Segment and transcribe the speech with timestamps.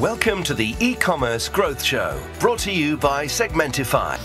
[0.00, 4.16] Welcome to the e-commerce growth show, brought to you by Segmentify.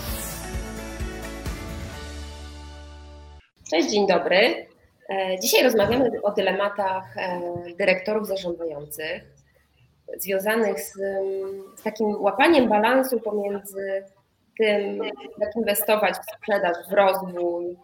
[3.70, 4.66] Cześć, dzień dobry.
[5.10, 7.40] E, dzisiaj rozmawiamy o dylematach e,
[7.78, 9.24] dyrektorów zarządzających,
[10.16, 10.92] związanych z,
[11.84, 14.04] takim łapaniem balansu pomiędzy
[14.58, 15.00] tym,
[15.38, 17.76] jak inwestować w sprzedaż, w rozwój,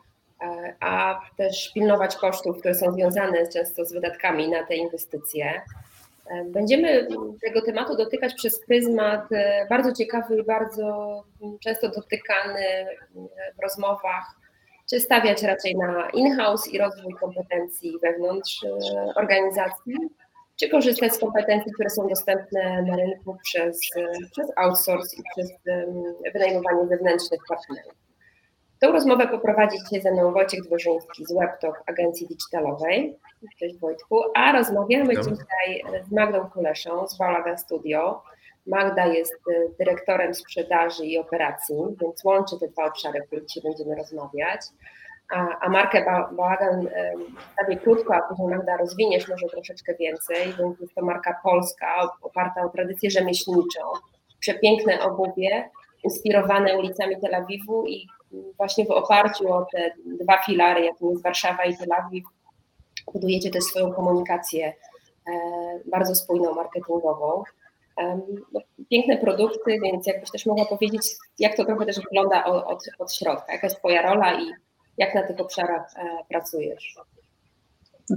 [0.43, 5.63] e, a też pilnować kosztów, które są związane często z wydatkami na te inwestycje.
[6.47, 7.09] Będziemy
[7.43, 9.29] tego tematu dotykać przez pryzmat
[9.71, 11.25] bardzo ciekawy i bardzo
[11.61, 12.87] często dotykany
[13.59, 14.45] w rozmowach
[14.91, 19.95] czy stawiać raczej na in-house i rozwój kompetencji wewnątrz e, organizacji,
[20.57, 24.03] czy korzystać z kompetencji, które są dostępne na rynku przez, e,
[24.33, 25.53] przez outsource i przez
[26.33, 28.04] wynajmowanie zewnętrznych partnerów.
[28.85, 33.19] Tą rozmowę poprowadzi dzisiaj ze mną Wojciech Dworzyński z WebTalk, agencji digitalowej.
[33.59, 34.21] Cześć Wojtku.
[34.35, 38.23] A rozmawiamy dzisiaj z Magdą Kuleszą z Balaga Studio.
[38.67, 43.63] Magda jest e, dyrektorem sprzedaży i operacji, więc łączy te dwa obszary, o których dzisiaj
[43.63, 44.61] będziemy rozmawiać.
[45.33, 46.89] A, a markę Bałagan
[47.37, 52.63] przedstawię krótko, a później Magda rozwiniesz może troszeczkę więcej, więc jest to marka polska, oparta
[52.63, 53.81] o tradycję rzemieślniczą,
[54.41, 55.71] przepiękne obuwie,
[56.05, 58.07] inspirowane ulicami Tel Awiwu i
[58.57, 62.25] właśnie w oparciu o te dwa filary, jakim jest Warszawa i Tel Awiw,
[63.13, 65.33] budujecie też swoją komunikację e,
[65.91, 67.43] bardzo spójną, marketingową.
[68.53, 68.61] No,
[68.91, 71.03] piękne produkty, więc jakbyś też mogła powiedzieć,
[71.39, 74.47] jak to trochę też wygląda od, od, od środka, jaka jest Twoja rola i
[74.99, 76.97] jak na tych obszarach e, pracujesz?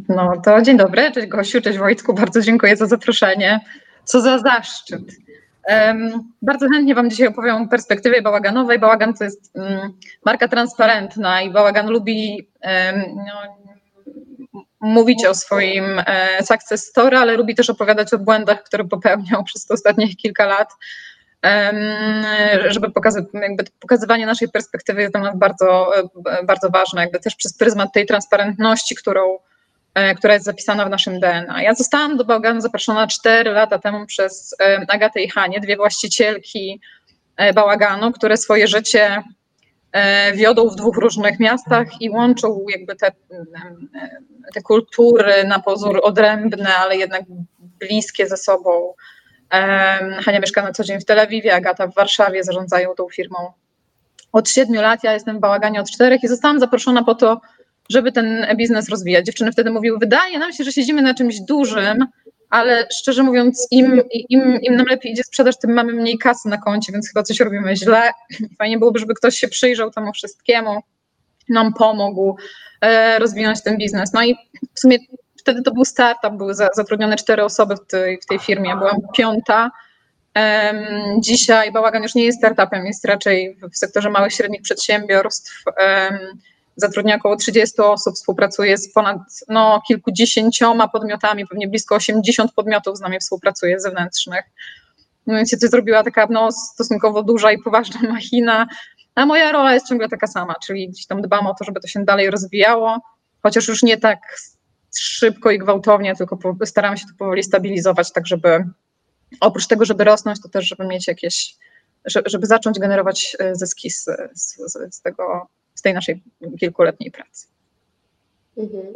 [0.10, 3.60] No to dzień dobry, cześć Gosiu, cześć Wojtku, bardzo dziękuję za zaproszenie.
[4.04, 5.02] Co za zaszczyt.
[6.42, 8.80] Bardzo chętnie Wam dzisiaj opowiem o perspektywie bałaganowej.
[8.80, 9.94] Bałagan to jest um,
[10.26, 12.50] marka transparentna i bałagan lubi
[13.16, 13.34] no,
[14.80, 19.66] mówić o swoim e, success story, ale lubi też opowiadać o błędach, które popełniał przez
[19.66, 20.70] te ostatnie kilka lat,
[22.68, 27.36] żeby pokazać, jakby pokazywanie naszej perspektywy jest dla nas bardzo, e, bardzo ważne, jakby też
[27.36, 29.38] przez pryzmat tej transparentności, którą,
[30.18, 31.64] która jest zapisana w naszym DNA.
[31.64, 34.56] Ja zostałam do Bałganu zaproszona 4 lata temu przez
[34.88, 36.82] Agatę i Hanie, dwie właścicielki
[37.54, 39.24] bałaganu, które swoje życie
[39.92, 43.12] E, wiodą w dwóch różnych miastach i łączą jakby te,
[44.54, 47.24] te kultury na pozór odrębne, ale jednak
[47.60, 48.94] bliskie ze sobą.
[50.26, 53.38] Hania mieszka na co dzień w Tel Awiwie, Agata w Warszawie, zarządzają tą firmą
[54.32, 57.42] od siedmiu lat, ja jestem w bałaganie od czterech i zostałam zaproszona po to,
[57.90, 59.26] żeby ten biznes rozwijać.
[59.26, 62.06] Dziewczyny wtedy mówiły, wydaje nam się, że siedzimy na czymś dużym,
[62.50, 66.58] ale szczerze mówiąc, im, im, im nam lepiej idzie sprzedaż, tym mamy mniej kasy na
[66.58, 68.12] koncie, więc chyba coś robimy źle.
[68.58, 70.80] Fajnie byłoby, żeby ktoś się przyjrzał temu wszystkiemu,
[71.50, 72.38] nam pomógł
[72.82, 74.14] e, rozwinąć ten biznes.
[74.14, 74.36] No i
[74.74, 74.98] w sumie
[75.40, 79.72] wtedy to był startup, były zatrudnione cztery osoby w tej, w tej firmie, byłam piąta.
[81.20, 85.64] Dzisiaj Bałagan już nie jest startupem, jest raczej w sektorze małych i średnich przedsiębiorstw
[86.78, 89.18] zatrudnia około 30 osób, współpracuje z ponad
[89.48, 94.44] no, kilkudziesięcioma podmiotami, pewnie blisko 80 podmiotów z nami współpracuje zewnętrznych.
[95.28, 98.68] No więc się zrobiła taka no, stosunkowo duża i poważna machina,
[99.16, 101.88] a moja rola jest ciągle taka sama, czyli gdzieś tam dbam o to, żeby to
[101.88, 103.02] się dalej rozwijało,
[103.44, 104.20] chociaż już nie tak
[105.00, 108.66] szybko i gwałtownie, tylko staramy się to powoli stabilizować, tak żeby
[109.40, 111.56] oprócz tego, żeby rosnąć, to też, żeby mieć jakieś,
[112.26, 114.58] żeby zacząć generować e, zyski z, z,
[114.92, 116.22] z tego z tej naszej
[116.60, 117.48] kilkuletniej pracy.
[118.58, 118.94] Mhm.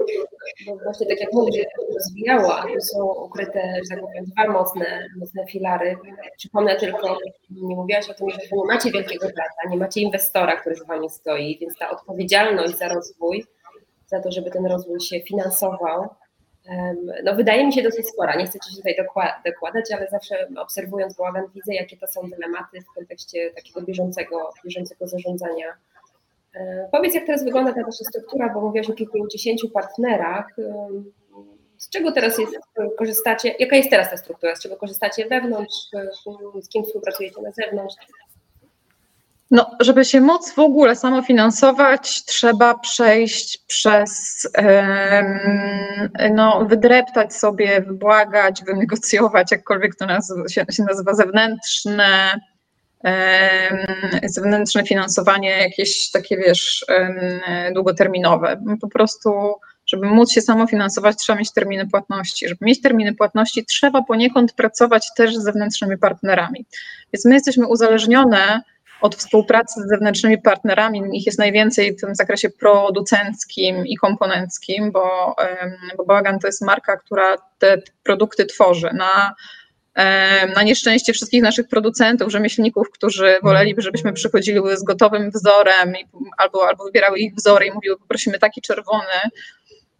[0.67, 4.47] Bo właśnie tak jak mówisz, to rozwijało, a tu są ukryte, że tak powiem, dwa
[4.47, 5.97] mocne, mocne filary.
[6.37, 7.17] Przypomnę tylko,
[7.49, 11.09] nie mówiłaś o tym, że nie macie wielkiego brata, nie macie inwestora, który z wami
[11.09, 13.45] stoi, więc ta odpowiedzialność za rozwój,
[14.07, 16.09] za to, żeby ten rozwój się finansował,
[17.23, 18.35] no wydaje mi się dosyć spora.
[18.35, 18.95] Nie chcę Ci tutaj
[19.45, 25.07] dokładać, ale zawsze obserwując bałagan widzę, jakie to są dylematy w kontekście takiego bieżącego, bieżącego
[25.07, 25.65] zarządzania
[26.91, 30.47] powiedz, jak teraz wygląda ta wasza struktura, bo mówiłaś o kilkudziesięciu partnerach.
[31.77, 32.53] Z czego teraz jest,
[32.97, 33.55] korzystacie?
[33.59, 34.55] Jaka jest teraz ta struktura?
[34.55, 35.75] Z czego korzystacie wewnątrz?
[36.61, 37.95] Z kim współpracujecie na zewnątrz?
[39.51, 44.47] No, żeby się móc w ogóle samofinansować, trzeba przejść przez,
[46.33, 50.07] no, wydreptać sobie, wybłagać, wynegocjować, jakkolwiek to
[50.49, 52.39] się nazywa, zewnętrzne
[54.23, 56.85] zewnętrzne finansowanie jakieś takie, wiesz,
[57.73, 58.61] długoterminowe.
[58.81, 59.55] Po prostu,
[59.85, 62.47] żeby móc się samofinansować, trzeba mieć terminy płatności.
[62.47, 66.65] Żeby mieć terminy płatności, trzeba poniekąd pracować też z zewnętrznymi partnerami.
[67.13, 68.61] Więc my jesteśmy uzależnione
[69.01, 71.03] od współpracy z zewnętrznymi partnerami.
[71.13, 75.35] Ich jest najwięcej w tym zakresie producenckim i komponenckim, bo,
[75.97, 79.35] bo Bałagan to jest marka, która te produkty tworzy na
[80.55, 85.93] na nieszczęście wszystkich naszych producentów, rzemieślników, którzy woleliby, żebyśmy przychodzili z gotowym wzorem
[86.37, 89.29] albo, albo wybierały ich wzory i mówiły, poprosimy taki czerwony,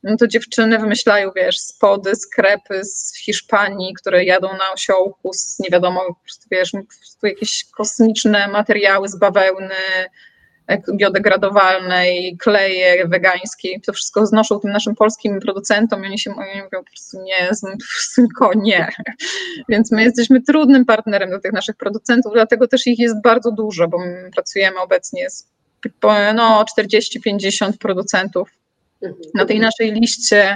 [0.04, 5.70] no to dziewczyny wymyślają, wiesz, spody, skrepy z Hiszpanii, które jadą na osiołku z nie
[5.70, 6.02] wiadomo,
[6.52, 6.72] wiesz,
[7.24, 9.76] jakieś kosmiczne materiały z bawełny,
[10.96, 16.70] biodegradowalnej, kleje wegańskie, to wszystko znoszą tym naszym polskim producentom i oni się oni mówią
[16.72, 17.50] po prostu nie,
[18.16, 18.90] tylko nie.
[19.70, 23.88] Więc my jesteśmy trudnym partnerem do tych naszych producentów, dlatego też ich jest bardzo dużo,
[23.88, 25.48] bo my pracujemy obecnie z
[26.36, 28.50] no, 40-50 producentów
[29.02, 29.22] mhm.
[29.34, 30.56] na tej naszej liście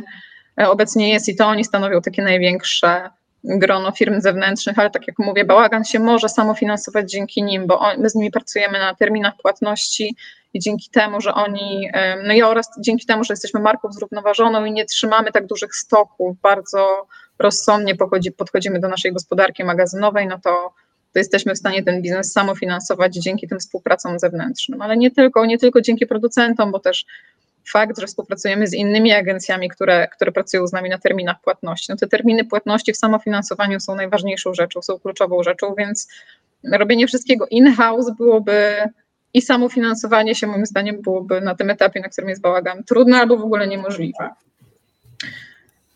[0.58, 3.10] obecnie jest i to oni stanowią takie największe
[3.46, 8.10] grono firm zewnętrznych, ale tak jak mówię, bałagan się może samofinansować dzięki nim, bo my
[8.10, 10.16] z nimi pracujemy na terminach płatności
[10.54, 11.90] i dzięki temu, że oni,
[12.24, 16.42] no i oraz dzięki temu, że jesteśmy marką zrównoważoną i nie trzymamy tak dużych stoków,
[16.42, 17.08] bardzo
[17.40, 17.96] rozsądnie
[18.38, 20.74] podchodzimy do naszej gospodarki magazynowej, no to,
[21.14, 25.58] to jesteśmy w stanie ten biznes samofinansować dzięki tym współpracom zewnętrznym, ale nie tylko, nie
[25.58, 27.06] tylko dzięki producentom, bo też
[27.72, 31.86] fakt, że współpracujemy z innymi agencjami, które, które pracują z nami na terminach płatności.
[31.90, 36.08] No te terminy płatności w samofinansowaniu są najważniejszą rzeczą, są kluczową rzeczą, więc
[36.72, 38.78] robienie wszystkiego in-house byłoby
[39.34, 43.38] i samofinansowanie się moim zdaniem byłoby na tym etapie, na którym jest bałagan, trudne albo
[43.38, 44.30] w ogóle niemożliwe.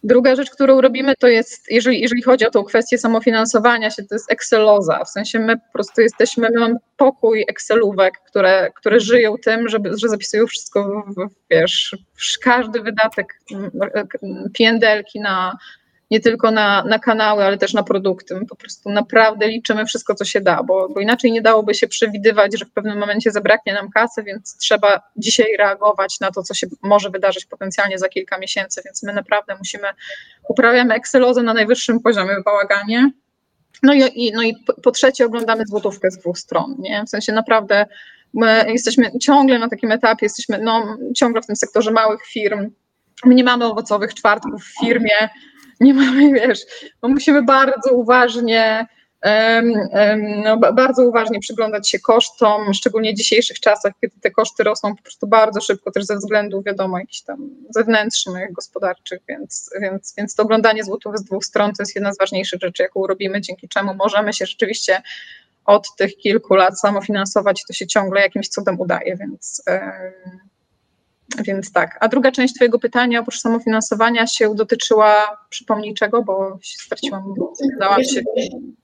[0.04, 4.16] Druga rzecz, którą robimy, to jest, jeżeli, jeżeli chodzi o tą kwestię samofinansowania się, to
[4.16, 5.04] jest Exceloza.
[5.04, 9.92] W sensie my po prostu jesteśmy, my mamy pokój Excelówek, które, które żyją tym, żeby,
[9.98, 11.98] że zapisują wszystko, w, wiesz,
[12.44, 13.42] każdy wydatek,
[14.54, 15.58] piędelki na,
[16.12, 18.36] nie tylko na, na kanały, ale też na produkty.
[18.36, 21.88] My po prostu naprawdę liczymy wszystko, co się da, bo, bo inaczej nie dałoby się
[21.88, 26.54] przewidywać, że w pewnym momencie zabraknie nam kasy, więc trzeba dzisiaj reagować na to, co
[26.54, 29.88] się może wydarzyć potencjalnie za kilka miesięcy, więc my naprawdę musimy,
[30.50, 33.12] uprawiamy Excelozę na najwyższym poziomie w bałaganie.
[33.84, 37.04] No i, no i po trzecie oglądamy złotówkę z dwóch stron, nie?
[37.06, 37.86] w sensie naprawdę
[38.34, 42.70] my jesteśmy ciągle na takim etapie, jesteśmy no, ciągle w tym sektorze małych firm,
[43.26, 45.30] My nie mamy owocowych czwartków w firmie,
[45.80, 46.66] nie mamy, wiesz,
[47.02, 48.88] bo musimy bardzo uważnie,
[50.44, 55.04] no, bardzo uważnie przyglądać się kosztom, szczególnie w dzisiejszych czasach, kiedy te koszty rosną po
[55.04, 60.44] prostu bardzo szybko, też ze względów, wiadomo, jakichś tam zewnętrznych, gospodarczych, więc, więc, więc to
[60.44, 63.94] oglądanie złotów z dwóch stron to jest jedna z ważniejszych rzeczy, jaką robimy, dzięki czemu
[63.94, 65.02] możemy się rzeczywiście
[65.66, 69.64] od tych kilku lat samofinansować, to się ciągle jakimś cudem udaje, więc
[71.44, 71.98] więc tak.
[72.00, 77.34] A druga część Twojego pytania, oprócz samofinansowania, się dotyczyła, przypomnij czego, bo straciłam,
[77.80, 78.22] dałam się.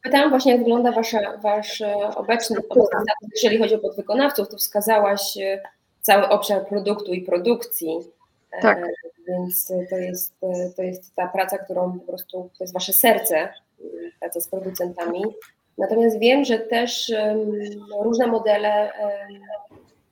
[0.03, 1.83] Pytałam właśnie, jak wygląda wasza, Wasz
[2.15, 5.61] obecny status, jeżeli chodzi o podwykonawców, to wskazałaś e,
[6.01, 7.99] cały obszar produktu i produkcji.
[8.51, 8.87] E, tak.
[9.27, 10.33] Więc to jest,
[10.75, 13.53] to jest ta praca, którą po prostu, to jest Wasze serce,
[14.19, 15.23] praca z producentami.
[15.77, 17.11] Natomiast wiem, że też
[18.03, 18.91] różne modele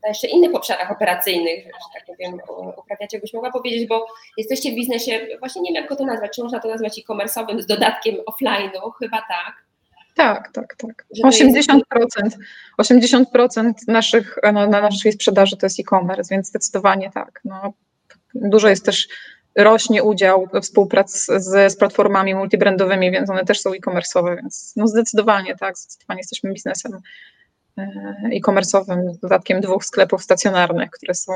[0.03, 2.39] na jeszcze innych obszarach operacyjnych, że tak powiem,
[2.77, 4.07] uprawiacie, jakbyś mogła powiedzieć, bo
[4.37, 7.65] jesteście w biznesie, właśnie nie wiem jak to nazwać, czy można to nazwać e-commerce'owym z
[7.65, 9.63] dodatkiem offline'u, chyba tak.
[10.15, 11.05] Tak, tak, tak.
[11.25, 11.79] 80%,
[12.81, 17.41] 80% naszych, no, na naszej sprzedaży to jest e-commerce, więc zdecydowanie tak.
[17.45, 17.73] No,
[18.35, 19.07] dużo jest też,
[19.55, 25.55] rośnie udział współprac z, z platformami multibrandowymi, więc one też są e-commerce'owe, więc no zdecydowanie
[25.55, 27.01] tak, zdecydowanie jesteśmy biznesem
[28.31, 31.33] e-commerce'owym z dodatkiem dwóch sklepów stacjonarnych, które są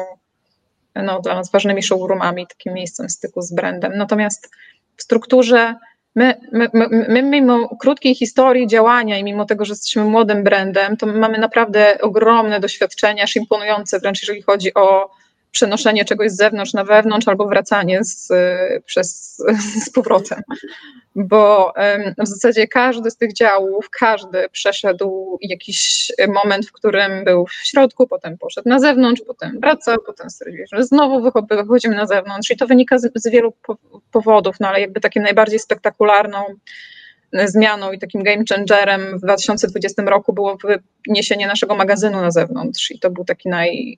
[0.95, 3.97] no, dla nas ważnymi showroomami, takim miejscem styku z brandem.
[3.97, 4.49] Natomiast
[4.95, 5.75] w strukturze
[6.15, 10.97] my, my, my, my, mimo krótkiej historii działania i mimo tego, że jesteśmy młodym brandem,
[10.97, 15.09] to mamy naprawdę ogromne doświadczenia, aż imponujące wręcz jeżeli chodzi o
[15.57, 18.29] przenoszenie czegoś z zewnątrz na wewnątrz albo wracanie z,
[18.85, 19.37] przez,
[19.85, 20.41] z powrotem.
[21.15, 21.73] Bo
[22.17, 28.07] w zasadzie każdy z tych działów, każdy przeszedł jakiś moment, w którym był w środku,
[28.07, 32.67] potem poszedł na zewnątrz, potem wracał, potem stwierdził, że znowu wychodzimy na zewnątrz i to
[32.67, 33.53] wynika z, z wielu
[34.11, 36.43] powodów, no ale jakby takim najbardziej spektakularną
[37.33, 40.57] zmianą i takim game changerem w 2020 roku było
[41.07, 43.97] wyniesienie naszego magazynu na zewnątrz i to był taki naj...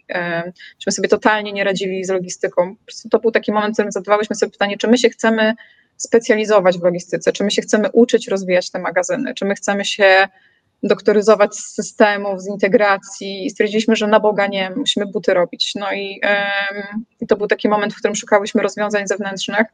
[0.76, 2.76] Myśmy sobie totalnie nie radzili z logistyką.
[3.12, 5.54] To był taki moment, w którym zadawałyśmy sobie pytanie, czy my się chcemy
[5.98, 10.28] specjalizować w logistyce, czy my się chcemy uczyć rozwijać te magazyny, czy my chcemy się
[10.84, 15.72] doktoryzować z systemów, z integracji i stwierdziliśmy, że na Boga nie, musimy buty robić.
[15.76, 16.22] No i,
[17.22, 19.68] i to był taki moment, w którym szukałyśmy rozwiązań zewnętrznych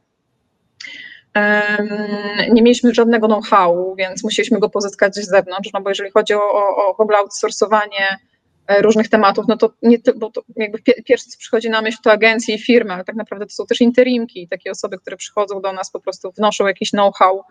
[2.52, 6.52] nie mieliśmy żadnego know-how, więc musieliśmy go pozyskać z zewnątrz, no bo jeżeli chodzi o,
[6.52, 8.18] o, o w ogóle outsourcowanie
[8.66, 12.12] e, różnych tematów, no to nie bo to jakby pierwsze co przychodzi na myśl to
[12.12, 15.72] agencje i firmy, ale tak naprawdę to są też interimki, takie osoby, które przychodzą do
[15.72, 17.42] nas, po prostu wnoszą jakiś know-how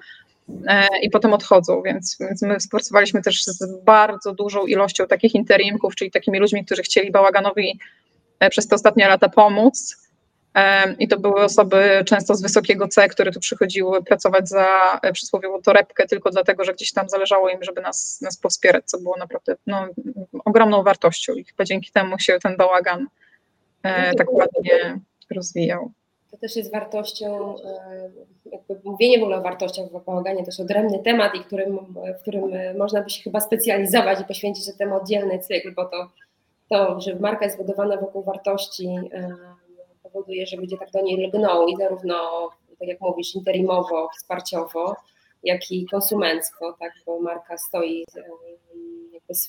[1.01, 6.12] i potem odchodzą, więc, więc my współpracowaliśmy też z bardzo dużą ilością takich interimków, czyli
[6.12, 7.80] takimi ludźmi, którzy chcieli bałaganowi
[8.50, 10.05] przez te ostatnie lata pomóc
[11.00, 15.62] i to były osoby często z wysokiego C, które tu przychodziły pracować za e, przysłowiową
[15.62, 19.56] torebkę tylko dlatego, że gdzieś tam zależało im, żeby nas, nas powspierać, co było naprawdę
[19.68, 19.88] no,
[20.46, 23.08] ogromną wartością i chyba dzięki temu się ten bałagan
[23.84, 25.00] e, tak ładnie
[25.32, 25.92] rozwijał.
[26.32, 28.10] To też jest wartością, e,
[28.52, 31.80] jakby mówienie w ogóle o wartościach w bałaganie to jest odrębny temat, i którym,
[32.20, 32.44] w którym
[32.78, 36.10] można by się chyba specjalizować i poświęcić temu oddzielny cykl, bo to,
[36.70, 38.96] to że marka jest budowana wokół wartości,
[40.15, 44.95] powoduje, że ludzie tak do niej lgną i zarówno, tak jak mówisz, interimowo, wsparciowo,
[45.43, 48.05] jak i konsumencko, tak, bo marka stoi,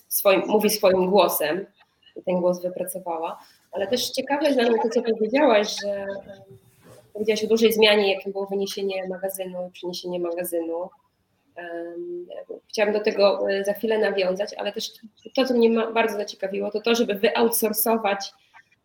[0.09, 1.67] swoim, mówi swoim głosem
[2.17, 3.39] i ten głos wypracowała.
[3.73, 6.07] Ale też ciekawe dla mnie to, co powiedziałaś, że
[7.13, 10.89] powiedziałaś o dużej zmianie, jakim było wyniesienie magazynu i przeniesienie magazynu.
[12.69, 14.91] Chciałabym do tego e, za chwilę nawiązać, ale też
[15.35, 18.33] to, co mnie bardzo zaciekawiło, to to, żeby wyoutsourcować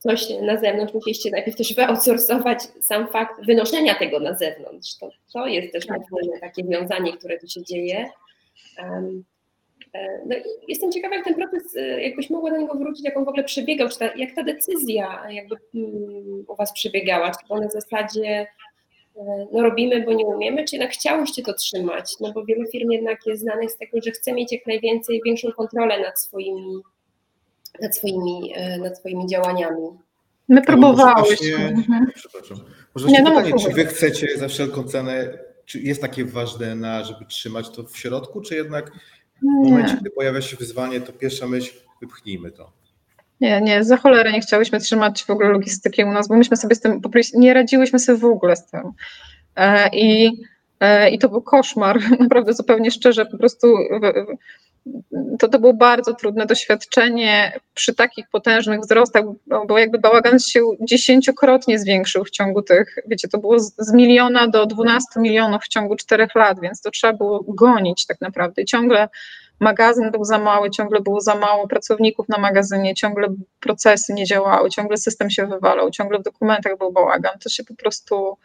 [0.03, 4.97] coś na zewnątrz, musieliście najpierw też wyoutsourcować sam fakt wynoszenia tego na zewnątrz.
[4.97, 8.09] To, to jest też podwójne takie wiązanie, które tu się dzieje.
[8.79, 9.23] Um,
[10.25, 13.25] no i jestem ciekawa, jak ten proces, e, jakbyś mogła do niego wrócić, jak on
[13.25, 17.55] w ogóle przebiegał, czy ta, jak ta decyzja jakby mm, u Was przebiegała, czy to
[17.55, 18.47] na zasadzie
[19.17, 22.91] e, no robimy, bo nie umiemy, czy jednak chciałyście to trzymać, no bo wiele firm
[22.91, 26.81] jednak jest znanych z tego, że chce mieć jak najwięcej, większą kontrolę nad swoimi
[27.81, 29.87] nad swoimi, e, nad swoimi działaniami.
[30.49, 31.55] My próbowałyśmy.
[31.55, 32.11] Mhm.
[32.15, 32.57] Przepraszam.
[32.95, 37.03] Może nie, no, pytanie, czy wy chcecie za wszelką cenę, czy jest takie ważne, na,
[37.03, 38.91] żeby trzymać to w środku, czy jednak
[39.41, 42.71] w momencie, gdy pojawia się wyzwanie, to pierwsza myśl, wypchnijmy to.
[43.41, 46.75] Nie, nie, za cholerę nie chciałyśmy trzymać w ogóle logistyki u nas, bo myśmy sobie
[46.75, 47.01] z tym,
[47.33, 48.81] nie radziłyśmy sobie w ogóle z tym.
[49.55, 50.41] E, I,
[50.79, 53.67] e, i to był koszmar, naprawdę zupełnie szczerze, po prostu
[55.39, 59.23] to, to było bardzo trudne doświadczenie przy takich potężnych wzrostach,
[59.67, 64.47] bo jakby bałagan się dziesięciokrotnie zwiększył w ciągu tych, wiecie, to było z, z miliona
[64.47, 68.65] do 12 milionów w ciągu czterech lat, więc to trzeba było gonić tak naprawdę.
[68.65, 69.09] Ciągle
[69.59, 73.27] magazyn był za mały, ciągle było za mało pracowników na magazynie, ciągle
[73.59, 77.39] procesy nie działały, ciągle system się wywalał, ciągle w dokumentach był bałagan.
[77.39, 78.37] To się po prostu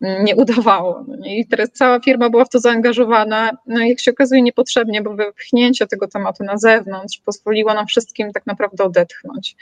[0.00, 1.04] nie udawało.
[1.08, 5.14] No I teraz cała firma była w to zaangażowana, no jak się okazuje niepotrzebnie, bo
[5.14, 9.56] wypchnięcie tego tematu na zewnątrz pozwoliło nam wszystkim tak naprawdę odetchnąć.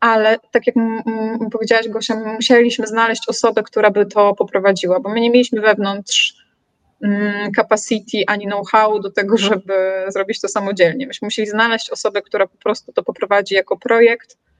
[0.00, 0.76] Ale tak jak
[1.52, 6.42] powiedziałaś Gosia, musieliśmy znaleźć osobę, która by to poprowadziła, bo my nie mieliśmy wewnątrz
[7.56, 9.74] capacity ani know-how do tego, żeby
[10.08, 11.06] zrobić to samodzielnie.
[11.06, 14.51] Myśmy musieli znaleźć osobę, która po prostu to poprowadzi jako projekt, Mm,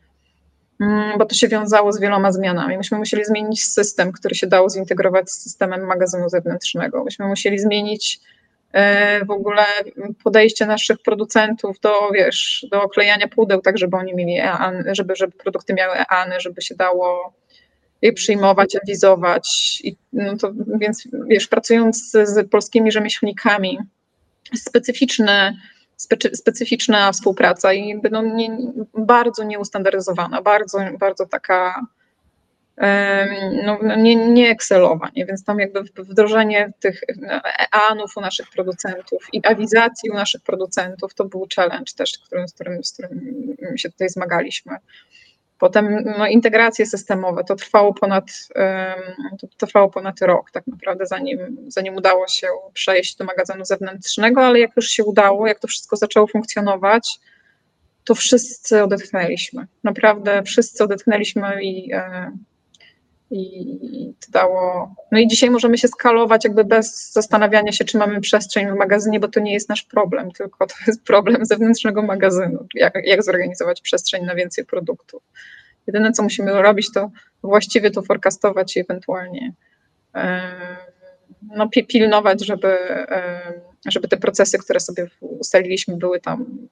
[1.18, 2.76] bo to się wiązało z wieloma zmianami.
[2.76, 7.04] Myśmy musieli zmienić system, który się dało zintegrować z systemem magazynu zewnętrznego.
[7.04, 8.20] Myśmy musieli zmienić
[8.72, 9.64] e, w ogóle
[10.24, 15.32] podejście naszych producentów do, wiesz, do oklejania pudeł, tak żeby oni mieli EAN, żeby, żeby
[15.32, 17.32] produkty miały EANy, żeby się dało
[18.02, 19.78] je przyjmować, awizować.
[19.84, 23.78] I, no to, więc wiesz, pracując z, z polskimi rzemieślnikami,
[24.54, 25.56] specyficzne
[26.34, 28.58] specyficzna współpraca i no, nie,
[28.94, 31.86] bardzo nieustandaryzowana, bardzo, bardzo taka
[33.64, 35.26] no, no, nie, nie Excelowa, nie?
[35.26, 37.00] więc tam jakby wdrożenie tych
[37.74, 42.48] EAN-ów u naszych producentów i awizacji u naszych producentów to był challenge też, z którym,
[42.48, 44.76] z którym, z którym się tutaj zmagaliśmy.
[45.62, 48.24] Potem no, integracje systemowe, to trwało ponad,
[49.58, 51.38] to trwało ponad rok tak naprawdę, zanim,
[51.68, 55.96] zanim udało się przejść do magazynu zewnętrznego, ale jak już się udało, jak to wszystko
[55.96, 57.18] zaczęło funkcjonować,
[58.04, 59.66] to wszyscy odetchnęliśmy.
[59.84, 62.32] Naprawdę wszyscy odetchnęliśmy i, e,
[63.32, 64.94] i dało.
[65.12, 69.20] No i dzisiaj możemy się skalować jakby bez zastanawiania się, czy mamy przestrzeń w magazynie,
[69.20, 73.80] bo to nie jest nasz problem, tylko to jest problem zewnętrznego magazynu, jak, jak zorganizować
[73.80, 75.22] przestrzeń na więcej produktów.
[75.86, 77.10] Jedyne, co musimy robić, to
[77.42, 79.52] właściwie to forecastować i ewentualnie
[81.42, 82.78] no, pilnować, żeby,
[83.88, 86.68] żeby te procesy, które sobie ustaliliśmy, były tam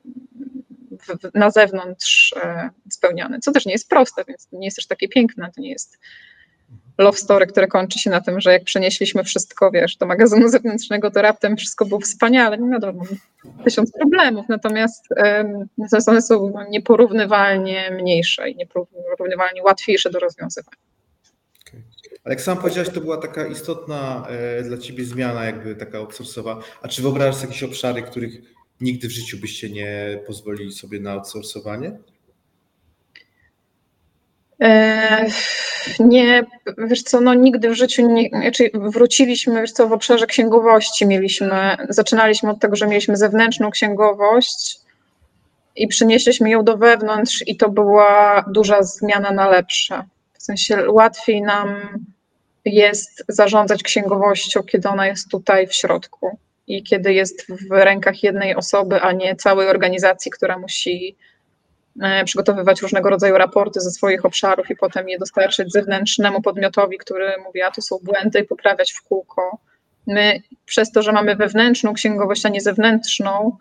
[1.35, 5.51] na zewnątrz e, spełniane, co też nie jest proste, więc nie jest też takie piękne,
[5.57, 5.99] to nie jest
[7.01, 11.11] love story, które kończy się na tym, że jak przenieśliśmy wszystko, wiesz, do magazynu zewnętrznego,
[11.11, 13.03] to raptem wszystko było wspaniale, nie wiadomo,
[13.65, 15.69] tysiąc problemów, natomiast um,
[16.07, 20.77] one są nieporównywalnie mniejsze i nieporównywalnie łatwiejsze do rozwiązywania.
[22.25, 26.61] Ale jak sam powiedziałeś, to była taka istotna e, dla ciebie zmiana, jakby taka outsourcowa.
[26.83, 28.33] A czy wyobrażasz jakieś obszary, których
[28.81, 31.99] nigdy w życiu byście nie pozwolili sobie na outsourcowanie?
[34.61, 35.27] E,
[36.01, 36.47] nie,
[36.79, 41.77] wiesz co, no nigdy w życiu nie, znaczy wróciliśmy, wiesz co, w obszarze księgowości mieliśmy,
[41.89, 44.79] zaczynaliśmy od tego, że mieliśmy zewnętrzną księgowość
[45.77, 50.05] i przynieśliśmy ją do wewnątrz i to była duża zmiana na lepsze.
[50.33, 51.99] W sensie łatwiej nam
[52.65, 58.55] jest zarządzać księgowością, kiedy ona jest tutaj w środku i kiedy jest w rękach jednej
[58.55, 61.17] osoby, a nie całej organizacji, która musi
[62.25, 67.63] przygotowywać różnego rodzaju raporty ze swoich obszarów i potem je dostarczyć zewnętrznemu podmiotowi, który mówi,
[67.63, 69.59] a tu są błędy i poprawiać w kółko.
[70.07, 73.57] My przez to, że mamy wewnętrzną księgowość, a nie zewnętrzną,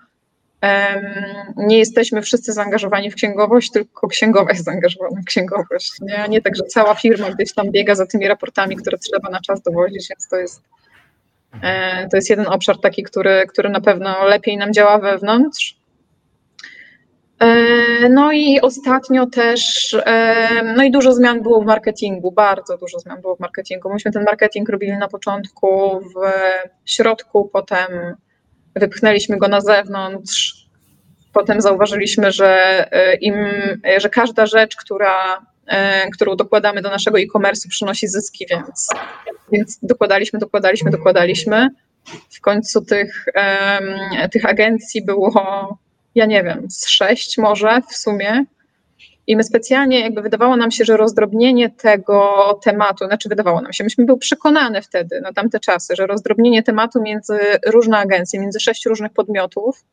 [1.58, 5.92] nie jesteśmy wszyscy zaangażowani w księgowość, tylko księgowa jest zaangażowana w księgowość.
[6.02, 9.40] Nie, nie tak, że cała firma gdzieś tam biega za tymi raportami, które trzeba na
[9.40, 10.62] czas dowozić, więc to jest,
[11.62, 15.79] e, to jest jeden obszar taki, który, który na pewno lepiej nam działa wewnątrz.
[17.40, 23.00] E, no i ostatnio też, e, no i dużo zmian było w marketingu, bardzo dużo
[23.00, 23.94] zmian było w marketingu.
[23.94, 26.20] Myśmy ten marketing robili na początku w
[26.86, 27.88] środku, potem
[28.76, 30.70] wypchnęliśmy go na zewnątrz,
[31.34, 32.58] potem zauważyliśmy, że
[32.92, 33.36] e, im,
[33.98, 35.46] że każda rzecz, która,
[36.14, 38.88] którą dokładamy do naszego e-commerce przynosi zyski, więc,
[39.52, 41.70] więc dokładaliśmy, dokładaliśmy, dokładaliśmy.
[42.30, 43.26] W końcu tych,
[44.32, 45.80] tych agencji było
[46.16, 48.46] ja nie wiem, z sześć może w sumie.
[49.28, 53.84] I my specjalnie, jakby wydawało nam się, że rozdrobnienie tego tematu, znaczy wydawało nam się,
[53.84, 58.86] myśmy byli przekonane wtedy, na tamte czasy, że rozdrobnienie tematu między różne agencje, między sześć
[58.86, 59.84] różnych podmiotów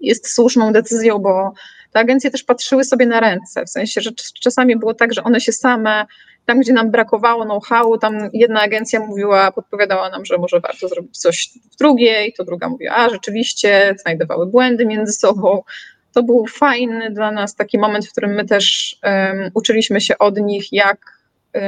[0.00, 1.52] jest słuszną decyzją, bo
[1.92, 4.10] te agencje też patrzyły sobie na ręce, w sensie, że
[4.40, 6.06] czasami było tak, że one się same
[6.46, 11.18] tam, gdzie nam brakowało know-howu, tam jedna agencja mówiła, podpowiadała nam, że może warto zrobić
[11.18, 15.62] coś w drugiej, to druga mówiła, a rzeczywiście, znajdowały błędy między sobą.
[16.12, 20.40] To był fajny dla nas taki moment, w którym my też um, uczyliśmy się od
[20.40, 20.98] nich, jak,
[21.54, 21.64] um,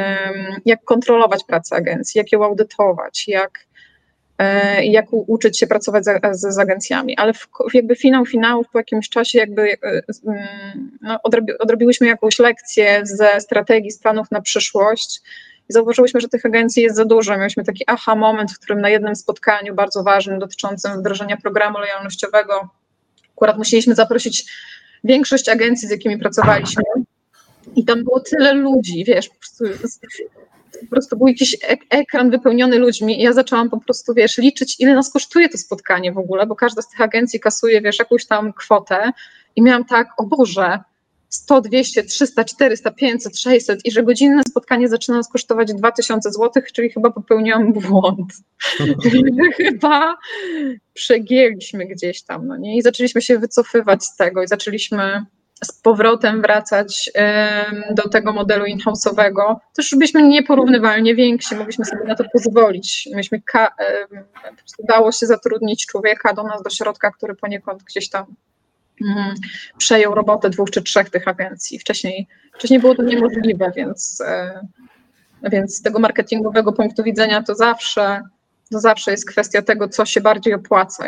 [0.64, 3.67] jak kontrolować pracę agencji, jak ją audytować, jak
[4.83, 9.62] jak uczyć się pracować z agencjami, ale w, jakby finał finałów po jakimś czasie jakby
[9.73, 15.20] e, mm, no, odrobi, odrobiłyśmy jakąś lekcję ze strategii, z planów na przyszłość
[15.70, 17.38] i zauważyłyśmy, że tych agencji jest za dużo.
[17.38, 22.68] Mieliśmy taki aha moment, w którym na jednym spotkaniu bardzo ważnym dotyczącym wdrożenia programu lojalnościowego
[23.37, 24.53] akurat musieliśmy zaprosić
[25.05, 26.83] większość agencji, z jakimi pracowaliśmy
[27.77, 29.64] i tam było tyle ludzi, wiesz, po prostu
[30.80, 34.76] po prostu był jakiś ek ekran wypełniony ludźmi i ja zaczęłam po prostu, wiesz, liczyć,
[34.80, 38.26] ile nas kosztuje to spotkanie w ogóle, bo każda z tych agencji kasuje, wiesz, jakąś
[38.26, 39.12] tam kwotę
[39.56, 40.78] i miałam tak, o Boże,
[41.28, 46.62] 100, 200, 300, 400, 500, 600 i że godzinne spotkanie zaczyna nas kosztować 2000 zł,
[46.72, 48.32] czyli chyba popełniłam błąd.
[49.56, 50.16] chyba
[50.94, 52.76] przegięliśmy gdzieś tam, no nie?
[52.76, 55.24] I zaczęliśmy się wycofywać z tego i zaczęliśmy
[55.64, 57.11] z powrotem wracać
[57.90, 63.09] do tego modelu in-house'owego, też byśmy nieporównywalnie więksi, mogliśmy sobie na to pozwolić.
[63.14, 63.42] Myśmy
[64.57, 68.25] prostu dało się zatrudnić człowieka do nas, do środka, który poniekąd gdzieś tam
[69.07, 69.35] mm,
[69.79, 71.79] przejął robotę dwóch czy trzech tych agencji.
[71.79, 74.61] Wcześniej, wcześniej było to niemożliwe, więc, e,
[75.42, 78.23] więc z tego marketingowego punktu widzenia to zawsze,
[78.71, 81.05] to zawsze jest kwestia tego, co się bardziej opłaca.